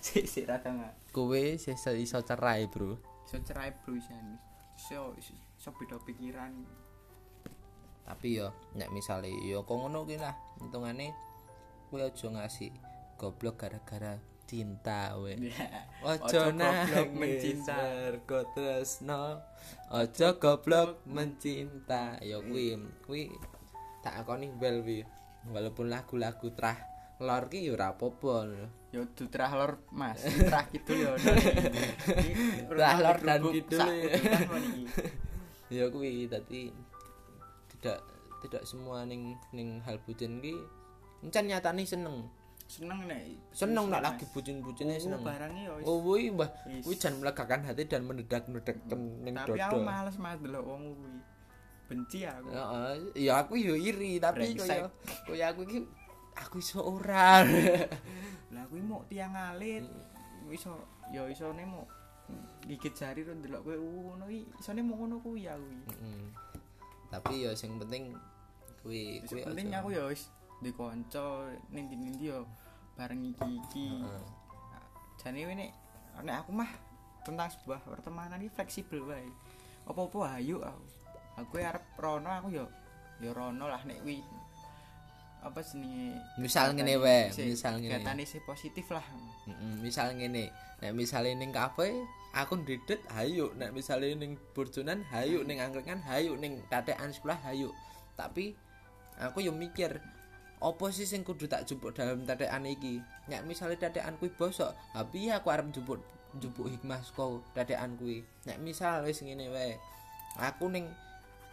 sik 0.05 0.25
sik 0.25 0.45
ra 0.49 0.57
tengah 0.57 0.91
kowe 1.11 1.41
iso 1.59 1.91
iso 1.93 2.19
cerai 2.23 2.65
bro. 2.71 2.95
Iso 3.27 3.37
cerai 3.43 3.75
bro 3.75 3.93
isan 3.99 4.39
iso 4.79 5.13
iso 5.19 5.69
beda 5.77 5.99
pikiran. 6.01 6.51
Tapi 8.07 8.27
yo 8.39 8.49
nek 8.75 8.89
misale 8.95 9.29
yo 9.45 9.61
kok 9.67 9.77
ngono 9.77 10.07
kuwi 10.07 10.17
lah 10.17 10.33
hitungane 10.63 11.11
kowe 11.91 11.99
aja 12.01 12.27
ngasih 12.31 12.71
goblok 13.19 13.61
gara-gara 13.61 14.17
cinta 14.51 15.15
we. 15.15 15.39
Ojo 16.03 16.27
Ojo 16.27 16.51
goblok 16.51 17.09
mencinta. 17.15 17.79
mergo 17.79 18.39
tresno. 18.51 19.39
Ojo 19.87 20.27
goblok 20.43 20.99
mencinta. 21.07 22.19
Ya 22.19 22.43
kuwi 22.43 22.75
kuwi 23.07 23.31
tak 24.03 24.27
akoni 24.27 24.51
bel 24.51 24.83
wi. 24.83 25.07
Walaupun 25.47 25.87
lagu-lagu 25.87 26.51
trah 26.51 26.75
lor 27.21 27.47
ki 27.53 27.69
ya 27.69 27.77
ora 27.77 27.93
apa-apa 27.93 28.49
yo 28.91 29.07
dutrah 29.15 29.51
lor 29.55 29.79
mas. 29.95 30.19
Dutrah 30.19 30.67
gitu 30.73 30.91
yo 30.99 31.15
Trah 32.67 32.97
lor 32.99 33.17
dan 33.23 33.41
kidul. 33.47 33.87
ya 35.71 35.87
kuwi 35.87 36.27
dadi 36.27 36.75
tidak 37.71 38.03
tidak 38.43 38.67
semua 38.67 39.07
ning 39.07 39.39
ning 39.55 39.79
hal 39.87 39.95
bucin 40.03 40.43
ki 40.43 40.59
encen 41.23 41.47
nyatane 41.47 41.87
seneng 41.87 42.27
seneng 42.71 42.99
nek 43.03 43.19
seneng 43.51 43.91
nak 43.91 43.99
lagi 43.99 44.23
bucin-bucine 44.31 44.95
seneng. 44.95 45.19
barangnya 45.19 45.63
yo 45.67 45.73
wis. 45.75 45.85
oh 45.91 45.97
kuwi 45.99 46.31
mbah. 46.31 46.49
Wis. 46.71 46.83
kuwi 46.87 46.95
jan 46.95 47.19
melegakan 47.19 47.67
hati 47.67 47.83
dan 47.83 48.07
mendedak-nedekkan 48.07 49.01
ning 49.27 49.35
tapi 49.35 49.59
dodo 49.59 49.67
aku 49.67 49.77
males 49.83 50.15
mas 50.15 50.39
delok 50.39 50.63
wong 50.63 50.95
kuwi. 50.95 51.19
Benci 51.91 52.23
aku. 52.23 52.47
Heeh, 52.47 52.91
ya 53.27 53.43
aku 53.43 53.59
yo 53.59 53.75
iri 53.75 54.23
tapi 54.23 54.55
kaya 54.55 54.87
kaya 55.27 55.45
aku 55.51 55.67
iki 55.67 55.83
aku 56.31 56.63
iso 56.63 56.79
ora. 56.79 57.43
lah 58.55 58.63
kuwi 58.71 58.79
mau 58.79 59.03
tiang 59.11 59.35
alit. 59.35 59.83
Iso 60.47 60.71
yo 61.11 61.27
isone 61.27 61.67
mau 61.67 61.83
gigit 62.63 62.95
jari 62.95 63.27
ro 63.27 63.35
delok 63.35 63.67
kowe 63.67 63.75
uh, 63.75 63.99
ngono 64.15 64.25
iki 64.31 64.47
isone 64.63 64.79
mau 64.79 64.95
ngono 64.95 65.19
kuwi 65.19 65.43
aku 65.51 65.67
iki 65.67 65.83
Mm. 65.99 66.27
Tapi 67.11 67.43
ya 67.43 67.51
sing 67.51 67.75
penting 67.75 68.15
kuwi 68.79 69.19
kuwi 69.27 69.43
penting 69.43 69.75
aku 69.75 69.91
ya 69.91 70.07
wis 70.07 70.31
di 70.63 70.71
kanca 70.71 71.51
ning 71.73 71.91
ndi 71.91 72.31
yo 72.31 72.47
bareng 72.95 73.21
iki-iki 73.33 73.89
Heeh. 74.03 74.25
jane 75.19 75.39
ini 75.41 75.67
nek 76.21 76.35
aku 76.45 76.51
mah 76.53 76.69
tentang 77.21 77.49
sebuah 77.49 77.81
pertemanan 77.85 78.41
ini 78.41 78.49
fleksibel 78.51 79.05
wae 79.05 79.25
apa-apa 79.85 80.37
ayo 80.37 80.61
aku 80.61 80.83
aku 81.41 81.53
arep 81.61 81.85
rono 81.97 82.29
aku 82.29 82.47
yo 82.51 82.65
yo 83.21 83.31
rono 83.33 83.65
lah 83.69 83.81
nek 83.85 84.01
wi 84.01 84.21
apa 85.41 85.57
jenenge 85.65 86.21
Misal 86.37 86.77
ngene 86.77 87.01
wae, 87.01 87.33
misal 87.33 87.81
ngene. 87.81 87.97
kegiatan 87.97 88.21
sih 88.29 88.41
positif 88.45 88.85
lah 88.93 89.01
Heeh, 89.01 89.73
misal 89.81 90.13
ngene. 90.13 90.53
Nek 90.85 90.93
misale 90.93 91.33
ning 91.33 91.49
kafe 91.49 91.89
aku 92.29 92.61
ndidet 92.61 93.01
hayu, 93.09 93.49
nek 93.57 93.73
misale 93.73 94.13
ning 94.13 94.37
burjonan 94.53 95.01
hayu, 95.09 95.41
ning 95.41 95.57
angkringan 95.57 95.97
hayu, 96.05 96.37
ning 96.37 96.61
tatekan 96.69 97.09
sekolah 97.09 97.41
hayu. 97.41 97.73
Tapi 98.13 98.53
aku 99.17 99.41
yo 99.41 99.49
mikir 99.49 99.97
apa 100.61 100.85
sih 100.93 101.09
sing 101.09 101.25
kudu 101.25 101.49
tak 101.49 101.65
jupuk 101.65 101.91
dalam 101.91 102.21
tatekan 102.21 102.63
iki? 102.69 103.01
Nek 103.27 103.43
misale 103.49 103.75
tatekan 103.75 104.15
kuwi 104.21 104.29
bosok, 104.37 104.71
ha 104.93 105.01
piye 105.01 105.33
aku 105.33 105.49
arep 105.49 105.73
jupuk 105.73 105.97
jupuk 106.37 106.69
hikmah 106.69 107.01
saka 107.01 107.41
tatekan 107.57 107.97
kuwi? 107.97 108.21
Nek 108.45 108.61
misal 108.61 109.01
wis 109.03 109.25
ngene 109.25 109.49
wae. 109.49 109.75
Aku 110.37 110.69
ning 110.69 110.85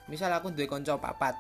misal 0.07 0.29
aku 0.31 0.53
duwe 0.53 0.69
kanca 0.69 1.01
papat. 1.01 1.35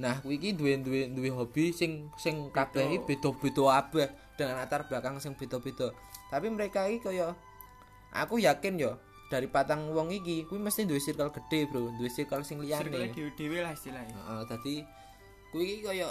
Nah, 0.00 0.18
kuwi 0.24 0.40
iki 0.40 0.56
duwe 0.56 0.80
duwe 0.80 1.12
duwe 1.12 1.30
hobi 1.30 1.70
sing 1.70 2.10
sing 2.18 2.48
kabeh 2.50 2.98
beda-beda 3.04 3.64
kabeh. 3.78 4.08
dengan 4.36 4.60
latar 4.60 4.84
belakang 4.86 5.16
sing 5.18 5.32
beda-beda 5.32 5.90
tapi 6.28 6.52
mereka 6.52 6.84
iki 6.86 7.08
kaya 7.08 7.32
aku 8.12 8.36
yakin 8.38 8.76
yo 8.76 8.92
dari 9.32 9.50
patang 9.50 9.90
wong 9.90 10.12
iki 10.12 10.46
kuwi 10.46 10.60
mesti 10.62 10.86
duwe 10.86 11.00
circle 11.00 11.32
gede 11.32 11.66
bro 11.66 11.90
duwe 11.96 12.12
circle 12.12 12.44
sing 12.44 12.62
Circle 12.62 12.94
liyane 12.94 13.10
dhewe-dhewe 13.10 13.58
lah 13.64 13.72
istilahnya 13.74 14.14
Heeh, 14.14 14.42
dadi 14.46 14.76
kuwi 15.50 15.64
iki 15.66 15.82
kaya 15.88 16.08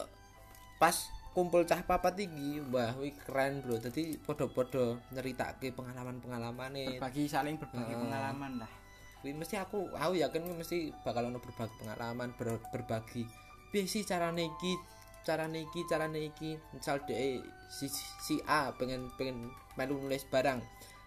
pas 0.76 0.96
kumpul 1.36 1.68
cah 1.68 1.84
papat 1.84 2.16
iki 2.24 2.64
wah 2.72 2.96
kuwi 2.96 3.12
keren 3.12 3.60
bro. 3.60 3.76
Dadi 3.76 4.16
padha-padha 4.20 4.96
nyeritake 5.12 5.76
pengalaman-pengalamane. 5.76 6.96
Berbagi 6.96 7.28
saling 7.28 7.60
berbagi 7.60 7.92
Heeh. 7.92 8.02
pengalaman 8.08 8.64
lah. 8.64 8.72
Kuwi 9.20 9.36
mesti 9.36 9.60
aku 9.60 9.92
aku 9.96 10.16
yakin 10.16 10.56
mesti 10.56 10.96
bakal 11.04 11.28
ono 11.28 11.44
berbagi 11.44 11.76
pengalaman 11.84 12.32
ber- 12.40 12.64
berbagi. 12.72 13.28
Piye 13.72 13.84
sih 13.92 14.08
carane 14.08 14.48
iki? 14.48 14.80
Carane 15.28 15.68
iki 15.68 15.84
carane 15.92 16.24
iki? 16.24 16.56
Misal 16.72 17.04
dhek 17.04 17.44
si, 17.68 17.92
si 18.24 18.40
A 18.48 18.72
pengen 18.78 19.12
pengen 19.20 19.52
melu 19.76 20.00
nulis 20.00 20.24
barang 20.30 20.64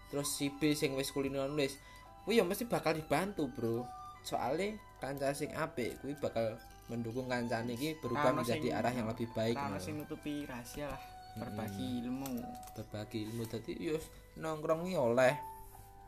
terus 0.09 0.28
si 0.40 0.48
B 0.48 0.72
sing 0.72 0.96
wis 0.96 1.12
kulino 1.12 1.44
nulis 1.44 1.76
kuwi 2.24 2.40
ya 2.40 2.44
mesti 2.44 2.68
bakal 2.68 2.92
dibantu 2.92 3.48
bro. 3.48 3.88
Soalnya 4.26 4.76
kanca 5.00 5.33
sing 5.33 5.54
apik 5.57 5.96
kuwi 6.04 6.12
bakal 6.20 6.61
mendukung 6.88 7.29
kancane 7.29 7.77
iki 7.77 8.01
berubah 8.01 8.33
Rano 8.33 8.40
menjadi 8.42 8.68
sing- 8.72 8.77
arah 8.77 8.92
yang 8.92 9.07
lebih 9.07 9.29
baik 9.37 9.55
karena 9.55 9.77
ngono. 9.77 9.85
sing 9.85 9.94
nutupi 10.01 10.48
rahasia 10.48 10.88
lah 10.88 11.03
berbagi 11.38 12.03
ilmu. 12.03 12.33
Berbagi 12.74 13.18
ilmu. 13.31 13.42
Dadi 13.46 13.72
yo 13.79 13.96
nongkrong 14.40 14.88
iki 14.88 14.96
oleh 14.98 15.35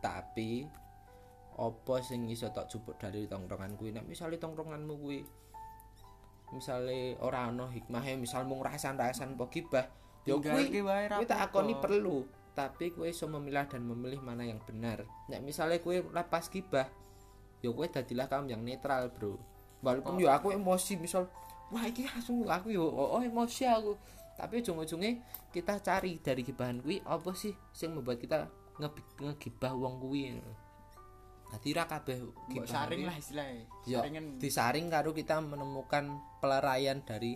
tapi 0.01 0.65
apa 1.61 1.95
sing 2.01 2.27
iso 2.33 2.49
tak 2.51 2.73
jupuk 2.73 2.97
dari 2.97 3.29
tongkrongan 3.29 3.77
kuwi 3.77 3.93
nek 3.93 4.09
misale 4.09 4.41
tongkronganmu 4.41 4.95
kuwi 4.97 5.21
misale 6.57 7.21
ora 7.21 7.53
ana 7.53 7.69
hikmahe 7.69 8.17
misal 8.17 8.49
mung 8.49 8.65
rasan-rasan 8.65 9.37
apa 9.37 9.45
gibah 9.53 9.87
yo 10.25 10.41
kuwi 10.41 10.73
kuwi 10.73 11.29
tak 11.29 11.53
akoni 11.53 11.77
perlu 11.77 12.25
tapi 12.57 12.91
kowe 12.91 13.07
iso 13.07 13.31
memilah 13.31 13.71
dan 13.71 13.87
memilih 13.87 14.21
mana 14.21 14.43
yang 14.43 14.59
benar. 14.67 15.07
Nek 15.31 15.41
misale 15.45 15.79
kowe 15.79 15.95
lepas 15.95 16.51
gibah 16.51 16.89
yo 17.61 17.77
kowe 17.77 17.87
dadilah 17.87 18.27
kaum 18.27 18.49
yang 18.49 18.65
netral 18.65 19.13
bro 19.13 19.37
walaupun 19.81 20.21
yo 20.21 20.29
aku 20.29 20.53
emosi 20.53 21.01
misal 21.01 21.29
wah 21.73 21.85
iki 21.87 22.05
langsung 22.05 22.45
aku 22.45 22.73
yo 22.73 22.85
oh, 22.85 23.17
oh, 23.17 23.23
emosi 23.23 23.65
aku. 23.69 23.97
Tapi 24.41 24.65
ujung-ujungnya 24.65 25.21
kita 25.53 25.77
cari 25.85 26.17
dari 26.17 26.41
gibahan 26.41 26.81
kuwi 26.81 27.05
apa 27.05 27.37
sih 27.37 27.53
sing 27.77 27.93
membuat 27.93 28.17
kita 28.17 28.49
nge- 28.81 29.21
ngegibah 29.21 29.77
wong 29.77 30.01
kuwi 30.01 30.41
Dadi 31.51 31.75
ra 31.75 31.85
kabeh 31.85 32.23
saring 32.63 33.03
lah 33.11 33.17
istilahnya 33.19 33.67
yo 33.83 33.99
saringan. 33.99 34.39
disaring 34.39 34.87
karo 34.87 35.11
kita 35.11 35.43
menemukan 35.43 36.23
pelarayan 36.39 37.03
dari 37.03 37.35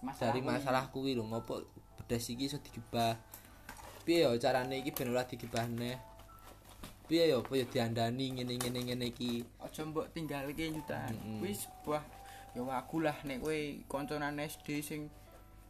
masalah 0.00 0.32
dari 0.32 0.40
masalah 0.40 0.84
kuwi 0.94 1.18
lho 1.18 1.26
ngopo 1.26 1.66
bedes 1.98 2.30
iki 2.30 2.46
iso 2.46 2.62
digibah. 2.62 3.18
Piye 4.06 4.22
ya 4.22 4.30
carane 4.38 4.80
iki 4.80 4.94
ben 4.94 5.10
ora 5.10 5.26
digibahne 5.26 5.98
piye 7.06 7.30
apa 7.30 7.52
ya 7.54 7.64
diandani 7.64 8.34
ngene 8.34 8.58
ngene 8.58 8.80
ngene 8.86 9.06
iki? 9.14 9.46
Aja 9.62 9.82
mbok 9.86 10.10
tinggalke 10.10 10.66
jutaan 10.74 11.14
Mm-mm. 11.14 11.38
kuwi 11.40 11.54
sebuah 11.54 12.02
ya 12.54 12.62
wagu 12.62 12.98
lah 13.00 13.16
nek 13.22 13.40
kowe 13.40 13.58
kancanan 13.86 14.36
SD 14.42 14.80
sing 14.82 15.00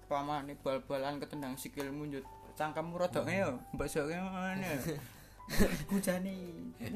pamane 0.06 0.54
bal-balan 0.62 1.18
ketendang 1.20 1.58
sikilmu 1.58 2.06
njut 2.08 2.24
cangkemmu 2.56 2.96
rodok 2.96 3.26
yo 3.28 3.60
mbok 3.76 3.86
sok 3.86 4.08
ngene. 4.08 4.70
Hujane 5.92 6.34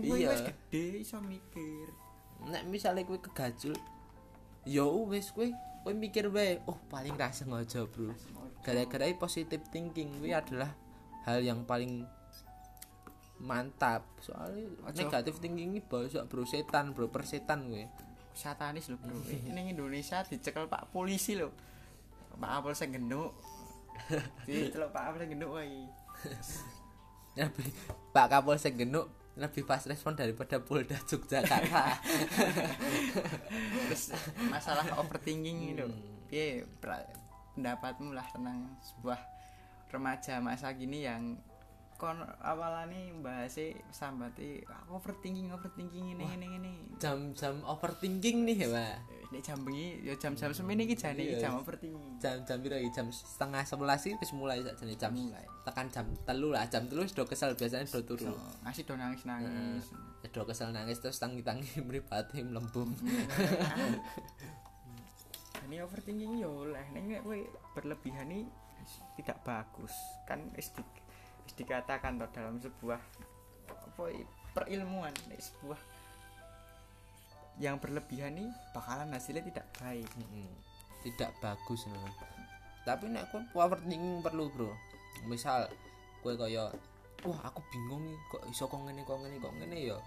kuwi 0.02 0.26
Iya. 0.26 0.30
wis 0.34 0.42
gede 0.42 0.84
iso 1.04 1.20
mikir. 1.22 1.86
Nek 2.50 2.64
misale 2.66 3.04
kuwi 3.04 3.20
kegajul 3.22 3.76
ya 4.66 4.84
wis 5.06 5.30
kuwi 5.30 5.52
kowe 5.84 5.92
mikir 5.94 6.26
wae 6.32 6.58
oh 6.66 6.78
paling 6.88 7.14
ra 7.14 7.30
sengaja 7.30 7.84
bro. 7.86 8.10
Gara-gara 8.64 9.06
positive 9.16 9.62
thinking 9.70 10.10
kuwi 10.18 10.32
adalah 10.32 10.72
hal 11.28 11.40
yang 11.40 11.62
paling 11.64 12.04
mantap. 13.40 14.04
Soalnya 14.20 14.68
Ojo. 14.84 14.96
negatif 14.96 15.40
thinking 15.40 15.72
ini 15.72 15.80
bosok 15.80 16.28
bro 16.28 16.44
setan 16.44 16.92
bro 16.92 17.08
persetan 17.08 17.66
kuwi 17.66 17.88
satanis 18.30 18.86
lho 18.86 18.96
bro. 18.96 19.16
Ini 19.26 19.72
Indonesia 19.72 20.22
dicekel 20.22 20.64
Pak 20.64 20.92
polisi 20.92 21.34
lho. 21.34 21.50
Pak 22.36 22.50
Apel 22.56 22.72
sing 22.72 22.92
genduk. 22.92 23.36
Diceluk 24.48 24.90
Pak 24.90 25.12
Apel 25.12 25.18
sing 25.24 25.30
genduk 25.34 25.50
wae. 25.52 25.84
Lebih 27.38 27.68
Pak 28.10 28.26
Kapolsek 28.28 28.74
genuk 28.74 29.06
lebih 29.38 29.62
pas 29.62 29.80
respon 29.80 30.12
daripada 30.12 30.58
Polda 30.58 30.98
Yogyakarta. 31.00 31.96
Terus 33.88 34.12
masalah 34.44 34.84
overthinking 34.98 35.72
itu 35.72 35.86
Hmm. 35.86 36.26
piye 36.28 36.66
pra- 36.82 37.08
pendapatmu 37.54 38.12
lah 38.12 38.26
tentang 38.28 38.74
sebuah 38.82 39.16
remaja 39.88 40.38
masa 40.38 40.70
gini 40.70 41.02
yang 41.02 41.38
kon 42.00 42.16
awalane 42.40 43.12
bahasnya 43.20 43.76
sambati 43.92 44.64
aku 44.64 44.96
overthinking 44.96 45.52
overthinking 45.52 46.16
ini 46.16 46.24
ini 46.32 46.46
ini 46.56 46.72
jam-jam 46.96 47.60
overthinking 47.62 48.48
nih 48.48 48.64
ya 48.64 48.68
Pak 48.72 48.96
ini 49.28 49.38
jam 49.38 49.60
bengi 49.60 50.00
ya 50.00 50.16
jam 50.16 50.32
jam 50.32 50.48
semene 50.48 50.82
iki 50.82 50.96
jane 50.96 51.20
iki 51.20 51.36
Iya. 51.36 51.44
jam 51.44 51.60
overthinking. 51.60 52.16
Jam-jam 52.18 52.56
piro 52.58 52.74
iki? 52.74 52.90
jam 52.90 53.06
setengah 53.06 53.62
sebelas 53.62 54.00
sih 54.00 54.16
wis 54.16 54.32
mulai 54.32 54.58
sakjane 54.58 54.96
jam 54.96 55.12
Mulai. 55.12 55.44
tekan 55.62 55.86
jam 55.86 56.08
telu 56.24 56.50
lah 56.50 56.64
jam 56.66 56.88
telu 56.88 57.04
do 57.04 57.22
kesel 57.22 57.52
biasanya 57.52 57.84
do 57.84 58.00
turu. 58.02 58.26
So, 58.26 58.34
ngasih 58.64 58.82
do 58.82 58.94
nangis 58.96 59.22
nangis 59.22 59.84
do 60.24 60.42
kesel 60.42 60.72
nangis 60.72 60.98
terus 60.98 61.20
tangi-tangi 61.20 61.68
mripate 61.86 62.40
mlembung. 62.40 62.96
Ini 65.68 65.84
overthinking 65.84 66.40
yo 66.40 66.66
oleh 66.66 66.82
nek 66.90 67.22
kowe 67.22 67.38
berlebihan 67.76 68.26
ini 68.26 68.48
tidak 69.14 69.38
bagus. 69.44 69.92
Kan 70.26 70.50
wis 70.56 70.72
dikatakan 71.56 72.20
toh 72.20 72.30
dalam 72.32 72.58
sebuah 72.60 73.00
apa 73.70 74.02
perilmuan 74.54 75.14
sebuah 75.38 75.78
yang 77.60 77.76
berlebihan 77.76 78.32
ini 78.40 78.48
bakalan 78.72 79.12
hasilnya 79.12 79.44
tidak 79.44 79.66
baik. 79.76 80.08
Mm-mm. 80.16 80.48
tidak 81.00 81.32
bagus 81.40 81.88
no. 81.88 81.96
tapi 82.84 83.08
nek 83.08 83.28
kowe 83.32 83.40
overthinking 83.56 84.24
perlu 84.24 84.48
bro. 84.52 84.72
Misal 85.28 85.68
kowe 86.24 86.32
kaya 86.36 86.72
wah 87.24 87.40
aku 87.44 87.60
bingung 87.68 88.08
nih 88.08 88.16
kok 88.32 88.42
iso 88.48 88.64
kok 88.68 88.80
ngene 88.84 89.04
kok 89.04 89.20
ngene 89.20 89.36
kok 89.40 89.54
ngene 89.60 89.76
ya. 89.92 89.98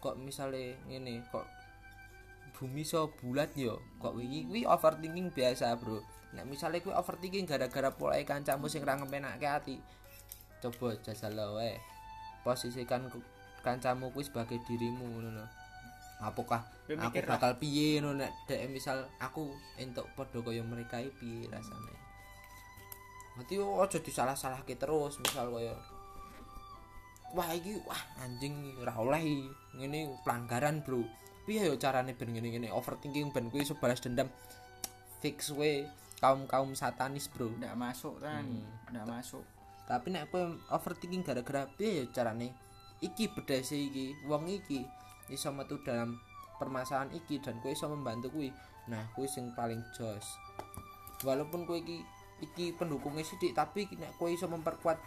Kok 0.00 0.16
misale 0.20 0.80
ngene 0.88 1.24
kok 1.28 1.44
bumi 2.56 2.84
iso 2.84 3.12
bulat 3.20 3.52
ya. 3.56 3.76
Kok 4.00 4.16
wingi 4.16 4.48
kuwi 4.48 4.64
overthinking 4.64 5.28
biasa 5.32 5.76
bro. 5.76 6.00
Nek 6.32 6.48
misale 6.48 6.80
kowe 6.80 6.96
overthinking 6.96 7.44
gara-gara 7.44 7.92
polahe 7.92 8.24
kancamu 8.24 8.68
sing 8.68 8.84
ra 8.84 8.96
ngepenake 8.96 9.44
ati 9.44 9.76
coba 10.58 10.94
jajal 11.00 11.34
wae 11.54 11.78
posisikan 12.42 13.06
ke- 13.06 13.26
kancamu 13.60 14.10
kuwi 14.10 14.24
sebagai 14.24 14.58
dirimu 14.64 15.04
ngono 15.18 15.44
apakah 16.18 16.66
aku 16.88 17.22
bakal 17.22 17.54
piye 17.62 18.02
ngono? 18.02 18.18
Nek 18.18 18.32
dek 18.50 18.66
misal 18.74 19.06
aku 19.22 19.54
entuk 19.78 20.02
padha 20.18 20.42
kaya 20.42 20.66
mereka 20.66 20.98
iki 20.98 21.14
piye 21.14 21.46
rasane? 21.46 21.94
Nanti 23.38 23.54
ojo 23.54 23.98
disalah-salahke 24.02 24.74
terus 24.74 25.14
misal 25.22 25.46
kaya 25.54 25.78
wah 27.36 27.48
iki 27.54 27.78
wah 27.86 28.02
anjing 28.18 28.50
ora 28.82 28.98
oleh 28.98 29.46
ngene 29.78 30.18
pelanggaran 30.26 30.82
bro. 30.82 31.06
Piye 31.46 31.70
ya 31.70 31.74
carane 31.78 32.18
ben 32.18 32.34
ngene-ngene 32.34 32.74
overthinking 32.74 33.30
ben 33.30 33.46
kuwi 33.48 33.62
iso 33.62 33.78
balas 33.78 34.02
dendam. 34.02 34.26
Fix 35.22 35.54
we 35.54 35.86
kaum-kaum 36.18 36.74
satanis 36.74 37.30
bro. 37.30 37.46
Tidak 37.54 37.78
masuk 37.78 38.18
kan 38.18 38.42
Hmm. 38.42 38.66
tidak 38.90 39.06
masuk 39.06 39.44
tapi 39.88 40.12
nek 40.12 40.28
kowe 40.28 40.52
overthinking 40.68 41.24
gara-gara 41.24 41.64
piye 41.80 42.04
ya 42.04 42.12
carane? 42.12 42.52
Iki 43.00 43.32
bedese 43.32 43.80
iki. 43.80 44.12
Wong 44.28 44.44
iki 44.52 44.84
iso 45.32 45.48
metu 45.48 45.80
dalam 45.80 46.20
permasalahan 46.60 47.08
iki 47.16 47.40
dan 47.40 47.56
kowe 47.64 47.72
iso 47.72 47.88
membantu 47.88 48.28
kuwi. 48.28 48.52
Nah 48.92 49.08
kuwi 49.16 49.24
sing 49.24 49.56
paling 49.56 49.80
jos. 49.96 50.36
Walaupun 51.24 51.64
kowe 51.64 51.80
iki 51.80 52.04
iki 52.44 52.76
pendukungnya 52.76 53.24
sidik 53.24 53.56
tapi 53.56 53.88
nek 53.96 54.12
kowe 54.20 54.28
iso 54.28 54.44
memperkuat 54.44 55.00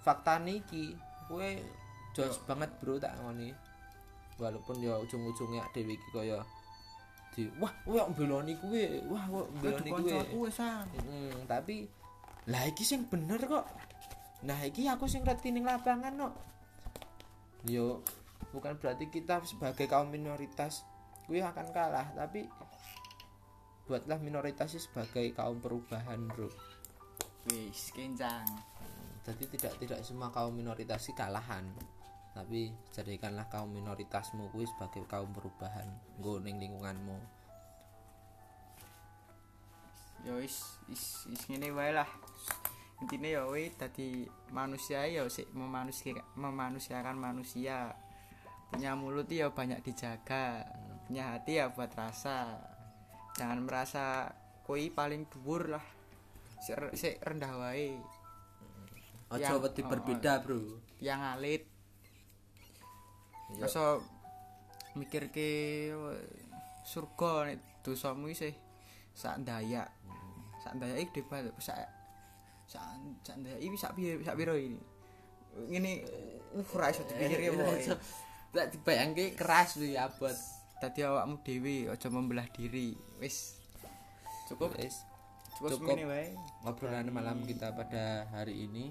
faktane 0.00 0.64
iki 0.64 0.96
kowe 1.28 1.48
jos 2.16 2.40
banget 2.48 2.72
bro 2.80 2.96
tak 2.96 3.12
ngoni. 3.20 3.52
Walaupun 4.40 4.80
ya 4.80 4.96
ujung-ujungnya 5.04 5.68
dhewe 5.76 6.00
iki 6.00 6.08
kaya 6.16 6.40
di 7.32 7.48
wah 7.60 7.72
kowe 7.84 8.00
mbeloni 8.12 8.56
wah 9.08 9.24
kok 9.24 9.46
mbeloni 9.56 9.90
kuwi. 9.92 10.12
kancaku 10.16 10.36
wis 10.48 10.60
ah 10.60 10.84
Mm, 10.84 11.48
tapi 11.48 11.88
lah 12.50 12.66
iki 12.66 12.82
sing 12.82 13.06
bener 13.06 13.38
kok. 13.46 13.66
Nah 14.42 14.58
iki 14.66 14.90
aku 14.90 15.06
sing 15.06 15.22
ngerti 15.22 15.54
ning 15.54 15.62
lapangan 15.62 16.14
kok. 16.18 16.34
Yo 17.68 18.02
bukan 18.50 18.74
berarti 18.82 19.06
kita 19.06 19.38
sebagai 19.46 19.86
kaum 19.86 20.10
minoritas 20.10 20.82
kuwi 21.30 21.38
akan 21.38 21.70
kalah, 21.70 22.10
tapi 22.18 22.50
buatlah 23.86 24.18
minoritas 24.18 24.74
sebagai 24.74 25.30
kaum 25.32 25.62
perubahan, 25.62 26.18
Bro. 26.30 26.50
wis 27.42 27.90
kencang 27.90 28.46
Jadi 29.22 29.44
tidak 29.54 29.74
tidak 29.82 30.00
semua 30.02 30.30
kaum 30.34 30.54
minoritas 30.54 31.06
sih 31.06 31.14
kalahan. 31.14 31.62
Tapi 32.34 32.74
jadikanlah 32.90 33.46
kaum 33.46 33.70
minoritasmu 33.70 34.50
kuwi 34.50 34.66
sebagai 34.66 35.06
kaum 35.06 35.30
perubahan 35.30 35.86
nggo 36.18 36.42
ning 36.42 36.58
lingkunganmu. 36.58 37.41
Ya 40.22 40.32
wis 40.38 40.78
wis 40.86 41.26
wis 41.26 41.42
ngene 41.50 41.74
wae 41.74 41.92
lah. 41.94 42.08
Intinya 43.02 43.28
ya 43.28 43.42
kowe 43.42 43.58
dadi 43.58 44.30
manusia 44.54 45.02
ya 45.10 45.26
sik 45.26 45.50
memanusia 45.54 46.22
memanusiakan 46.38 47.18
manusia. 47.18 47.98
Punya 48.70 48.96
mulut 48.96 49.28
ya 49.28 49.52
banyak 49.52 49.82
dijaga 49.84 50.64
punya 51.10 51.34
hati 51.34 51.58
ya 51.58 51.74
buat 51.74 51.90
rasa. 51.98 52.62
Jangan 53.34 53.66
merasa 53.66 54.30
koi 54.62 54.88
paling 54.88 55.26
dhuwur 55.26 55.74
lah 55.74 55.84
sik 56.62 56.94
sik 56.94 57.18
rendah 57.20 57.52
wae. 57.58 57.98
Yang- 59.32 59.64
wedi 59.64 59.82
oh, 59.82 59.88
berbeda 59.88 60.44
bro. 60.44 60.60
yang 61.00 61.18
alit. 61.24 61.72
Iya. 63.52 63.68
masa 63.68 64.00
mikir 64.96 65.28
ke 65.28 65.48
surga 66.88 67.52
nek 67.52 67.58
dosamu 67.84 68.32
isih 68.32 68.56
sak 69.12 69.44
dayak 69.44 69.88
sak 70.62 70.74
dayak 70.80 70.98
iki 71.04 71.20
debat 71.20 71.46
sak 71.60 71.84
sak 72.66 72.84
sak 73.24 73.36
dayak 73.44 73.60
iki 73.60 73.76
sak 73.76 73.92
piye 73.92 74.16
sak 74.24 74.36
piro 74.36 74.56
ini 74.56 74.80
ngene 75.52 75.92
uh 76.56 76.74
ora 76.76 76.88
iso 76.88 77.04
dipikirke 77.04 77.52
pokoke 77.52 77.82
tak 78.52 78.66
dibayangke 78.72 79.24
keras 79.36 79.80
lho 79.80 79.88
ya 79.88 80.08
abot. 80.08 80.36
Dadi 80.82 81.00
awakmu 81.06 81.40
dhewe 81.46 81.88
aja 81.88 82.10
membelah 82.10 82.48
diri. 82.50 82.98
Wis. 83.22 83.54
Cukup? 84.50 84.74
Wis. 84.76 85.06
Cukup, 85.56 85.78
cukup. 85.78 85.94
semene 85.94 86.04
wae 86.10 86.26
obrolan 86.66 87.06
malam 87.14 87.46
kita 87.46 87.70
pada 87.72 88.26
hari 88.34 88.66
ini. 88.66 88.90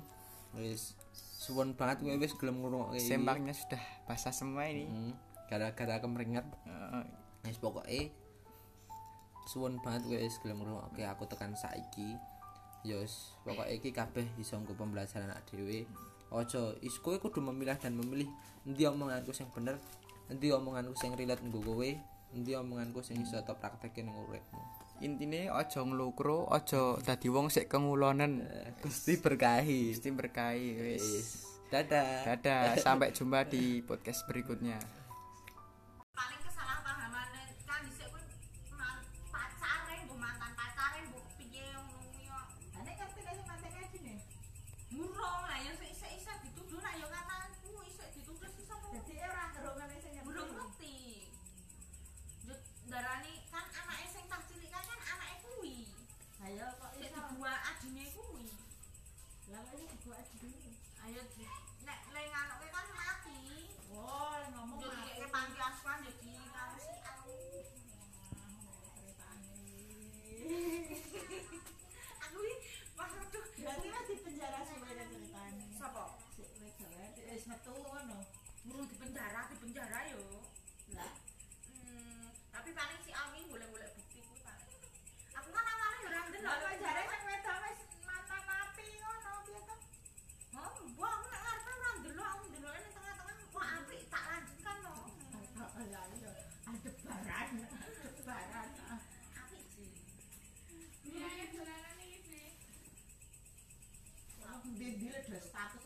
Wis. 0.55 0.95
Suwon 1.41 1.73
banget 1.73 2.05
kowe 2.05 2.15
wis 2.21 2.33
gelem 2.37 2.61
ngrungokke 2.61 3.01
sembangnya 3.01 3.53
sudah 3.57 3.81
basah 4.05 4.31
semua 4.31 4.69
ini. 4.69 4.85
Hmm, 4.85 5.13
gara-gara 5.49 5.97
kemeringat 5.97 6.45
Heeh. 6.69 7.05
wis 7.49 7.57
pokoke 7.57 8.13
suwon 9.49 9.81
banget 9.81 10.07
wis 10.21 10.37
gelem 10.41 10.61
ngrungokke 10.61 11.05
aku 11.05 11.25
tekan 11.29 11.53
saiki. 11.57 12.17
Ya 12.81 12.97
wis 12.97 13.37
pokoke 13.45 13.69
iki 13.69 13.93
kabeh 13.93 14.25
iso 14.41 14.57
nggo 14.57 14.73
pembelajaran 14.73 15.29
anak 15.29 15.45
dhewe. 15.49 15.85
Ojo 16.31 16.73
is 16.81 16.95
kowe 17.03 17.17
kudu 17.19 17.43
memilah 17.43 17.77
dan 17.77 17.93
memilih 17.99 18.29
endi 18.63 18.87
omonganku 18.87 19.35
sing 19.35 19.51
bener 19.51 19.77
endi 20.31 20.49
omonganku 20.49 20.95
sing 20.95 21.13
relate 21.13 21.43
nggo 21.43 21.61
kowe 21.61 21.89
endi 22.31 22.51
omonganku 22.55 23.03
sing 23.03 23.19
iso 23.21 23.37
tak 23.43 23.59
praktekke 23.59 24.01
ning 24.01 24.15
uripmu. 24.15 24.61
Intine 25.01 25.49
aja 25.49 25.81
nglukro 25.81 26.45
aja 26.53 26.95
dadi 27.01 27.27
wong 27.27 27.49
sik 27.49 27.67
kengulonen 27.67 28.45
Gusti 28.85 29.17
berkahi. 29.17 29.97
Mesti 29.97 30.09
berkahi 30.13 30.67
Wis. 30.77 31.05
dadah. 31.73 32.27
Dadah 32.27 32.77
sampai 32.77 33.09
jumpa 33.09 33.47
di 33.49 33.79
podcast 33.89 34.27
berikutnya 34.29 35.00
Christmas. 105.21 105.51
Tapos 105.51 105.85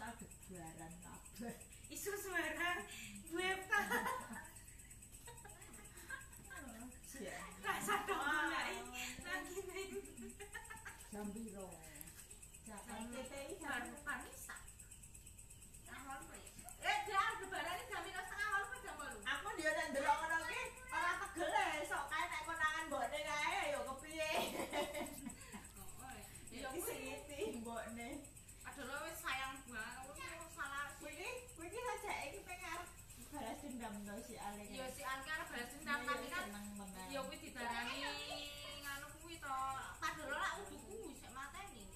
dendam 33.95 34.19
to 34.19 34.27
si 34.27 34.35
Ale. 34.35 34.63
Iya 34.67 34.91
si 34.91 35.01
Alki 35.07 35.29
arep 35.31 35.47
balas 35.47 35.69
dendam 35.71 35.99
tapi 36.03 36.27
kan 36.27 36.43
ya 37.07 37.19
kuwi 37.23 37.37
didarani 37.39 37.99
nganu 38.83 39.07
kuwi 39.23 39.35
to. 39.39 39.55
Padahal 40.03 40.35
lak 40.35 40.53
udu 40.67 40.75
kuwi 40.83 41.15
sik 41.15 41.31
mateni. 41.31 41.87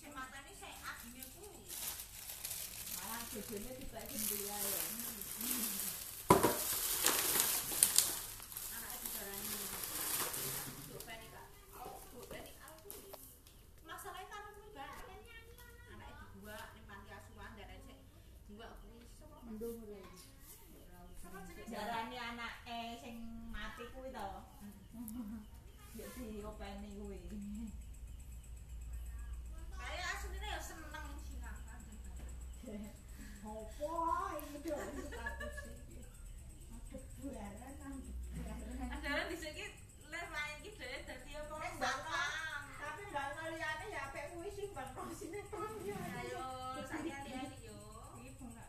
Sik 0.00 0.12
mateni 0.16 0.52
sik 0.56 0.72
adine 0.80 1.22
kuwi. 1.36 1.60
malah 2.96 3.20
bojone 3.28 3.70
dibak 3.76 4.04
jendela 4.08 4.56
ya. 4.64 4.82
Anake 8.72 8.96
didarani. 9.04 9.56
Oh. 11.76 12.00
Masalahnya 13.84 14.26
kan 14.32 14.42
kuwi 14.56 14.72
anake 14.72 16.24
dibuat 16.32 16.68
ning 16.72 16.84
panti 16.88 17.10
asuhan 17.12 17.52
darani 17.60 17.92
sik 17.92 18.00
dibuat 18.48 18.72
kuwi 18.80 19.04
sapa? 19.20 19.36
Darani 21.70 22.18
anake 22.18 22.98
sing 23.02 23.18
mati 23.52 23.82
kuwi 23.92 24.10
to. 24.10 24.42
Ya 25.98 26.06
diopeni 26.32 26.88
kuwi. 26.88 27.20